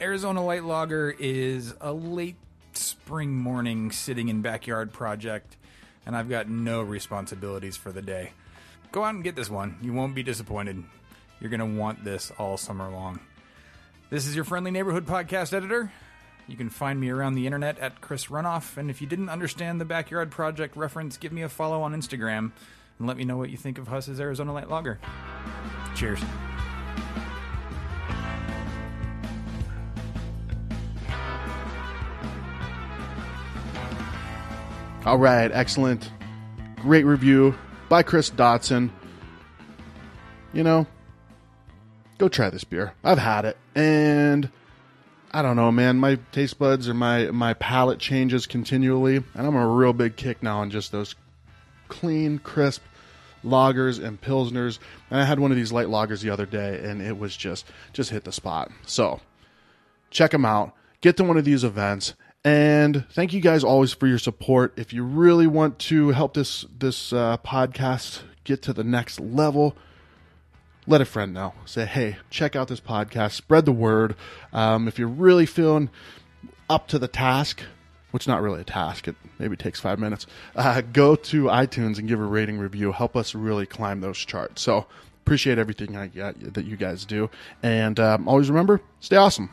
Arizona 0.00 0.42
Light 0.42 0.64
Lager 0.64 1.14
is 1.18 1.74
a 1.82 1.92
late 1.92 2.36
spring 2.76 3.34
morning 3.34 3.90
sitting 3.90 4.28
in 4.28 4.42
backyard 4.42 4.92
project, 4.92 5.56
and 6.04 6.16
I've 6.16 6.28
got 6.28 6.48
no 6.48 6.82
responsibilities 6.82 7.76
for 7.76 7.92
the 7.92 8.02
day. 8.02 8.32
Go 8.92 9.04
out 9.04 9.14
and 9.14 9.24
get 9.24 9.36
this 9.36 9.50
one. 9.50 9.76
You 9.82 9.92
won't 9.92 10.14
be 10.14 10.22
disappointed. 10.22 10.82
You're 11.40 11.50
going 11.50 11.60
to 11.60 11.78
want 11.78 12.04
this 12.04 12.32
all 12.38 12.56
summer 12.56 12.90
long. 12.90 13.20
This 14.10 14.26
is 14.26 14.34
your 14.34 14.44
friendly 14.44 14.70
neighborhood 14.70 15.06
podcast 15.06 15.52
editor. 15.52 15.92
You 16.48 16.56
can 16.56 16.70
find 16.70 17.00
me 17.00 17.10
around 17.10 17.34
the 17.34 17.46
internet 17.46 17.78
at 17.78 18.00
Chris 18.00 18.26
Runoff, 18.26 18.76
and 18.76 18.88
if 18.88 19.00
you 19.00 19.06
didn't 19.06 19.28
understand 19.28 19.80
the 19.80 19.84
backyard 19.84 20.30
project 20.30 20.76
reference, 20.76 21.16
give 21.16 21.32
me 21.32 21.42
a 21.42 21.48
follow 21.48 21.82
on 21.82 21.92
Instagram 21.92 22.52
and 22.98 23.08
let 23.08 23.16
me 23.16 23.24
know 23.24 23.36
what 23.36 23.50
you 23.50 23.56
think 23.56 23.78
of 23.78 23.88
Huss's 23.88 24.20
Arizona 24.20 24.52
Light 24.52 24.70
Lager. 24.70 24.98
Cheers. 25.96 26.20
All 35.06 35.18
right, 35.18 35.52
excellent. 35.52 36.10
Great 36.82 37.04
review 37.04 37.54
by 37.88 38.02
Chris 38.02 38.28
Dotson. 38.28 38.90
You 40.52 40.64
know, 40.64 40.84
go 42.18 42.28
try 42.28 42.50
this 42.50 42.64
beer. 42.64 42.92
I've 43.04 43.18
had 43.18 43.44
it, 43.44 43.56
and 43.76 44.50
I 45.30 45.42
don't 45.42 45.54
know, 45.54 45.70
man. 45.70 46.00
My 46.00 46.18
taste 46.32 46.58
buds 46.58 46.88
or 46.88 46.94
my 46.94 47.30
my 47.30 47.54
palate 47.54 48.00
changes 48.00 48.48
continually, 48.48 49.22
and 49.34 49.46
I'm 49.46 49.54
a 49.54 49.68
real 49.68 49.92
big 49.92 50.16
kick 50.16 50.42
now 50.42 50.58
on 50.58 50.70
just 50.70 50.90
those 50.90 51.14
clean, 51.86 52.40
crisp 52.40 52.82
lagers 53.44 54.04
and 54.04 54.20
pilsners. 54.20 54.80
And 55.08 55.20
I 55.20 55.24
had 55.24 55.38
one 55.38 55.52
of 55.52 55.56
these 55.56 55.70
light 55.70 55.86
lagers 55.86 56.20
the 56.20 56.30
other 56.30 56.46
day, 56.46 56.80
and 56.82 57.00
it 57.00 57.16
was 57.16 57.36
just 57.36 57.66
just 57.92 58.10
hit 58.10 58.24
the 58.24 58.32
spot. 58.32 58.72
So 58.86 59.20
check 60.10 60.32
them 60.32 60.44
out. 60.44 60.74
Get 61.00 61.16
to 61.18 61.22
one 61.22 61.36
of 61.36 61.44
these 61.44 61.62
events. 61.62 62.14
And 62.46 63.04
thank 63.10 63.32
you 63.32 63.40
guys 63.40 63.64
always 63.64 63.92
for 63.92 64.06
your 64.06 64.20
support. 64.20 64.72
If 64.76 64.92
you 64.92 65.02
really 65.02 65.48
want 65.48 65.80
to 65.80 66.10
help 66.10 66.34
this 66.34 66.64
this 66.78 67.12
uh, 67.12 67.38
podcast 67.38 68.22
get 68.44 68.62
to 68.62 68.72
the 68.72 68.84
next 68.84 69.18
level, 69.18 69.76
let 70.86 71.00
a 71.00 71.04
friend 71.04 71.34
know. 71.34 71.54
Say, 71.64 71.86
hey, 71.86 72.18
check 72.30 72.54
out 72.54 72.68
this 72.68 72.78
podcast. 72.78 73.32
Spread 73.32 73.64
the 73.64 73.72
word. 73.72 74.14
Um, 74.52 74.86
if 74.86 74.96
you're 74.96 75.08
really 75.08 75.44
feeling 75.44 75.90
up 76.70 76.86
to 76.86 77.00
the 77.00 77.08
task, 77.08 77.64
which 78.12 78.28
not 78.28 78.40
really 78.40 78.60
a 78.60 78.64
task, 78.64 79.08
it 79.08 79.16
maybe 79.40 79.56
takes 79.56 79.80
five 79.80 79.98
minutes. 79.98 80.28
Uh, 80.54 80.82
go 80.92 81.16
to 81.16 81.46
iTunes 81.46 81.98
and 81.98 82.06
give 82.06 82.20
a 82.20 82.24
rating 82.24 82.58
review. 82.58 82.92
Help 82.92 83.16
us 83.16 83.34
really 83.34 83.66
climb 83.66 84.02
those 84.02 84.18
charts. 84.18 84.62
So 84.62 84.86
appreciate 85.20 85.58
everything 85.58 85.96
I 85.96 86.06
that 86.14 86.64
you 86.64 86.76
guys 86.76 87.06
do, 87.06 87.28
and 87.64 87.98
um, 87.98 88.28
always 88.28 88.48
remember, 88.48 88.80
stay 89.00 89.16
awesome. 89.16 89.50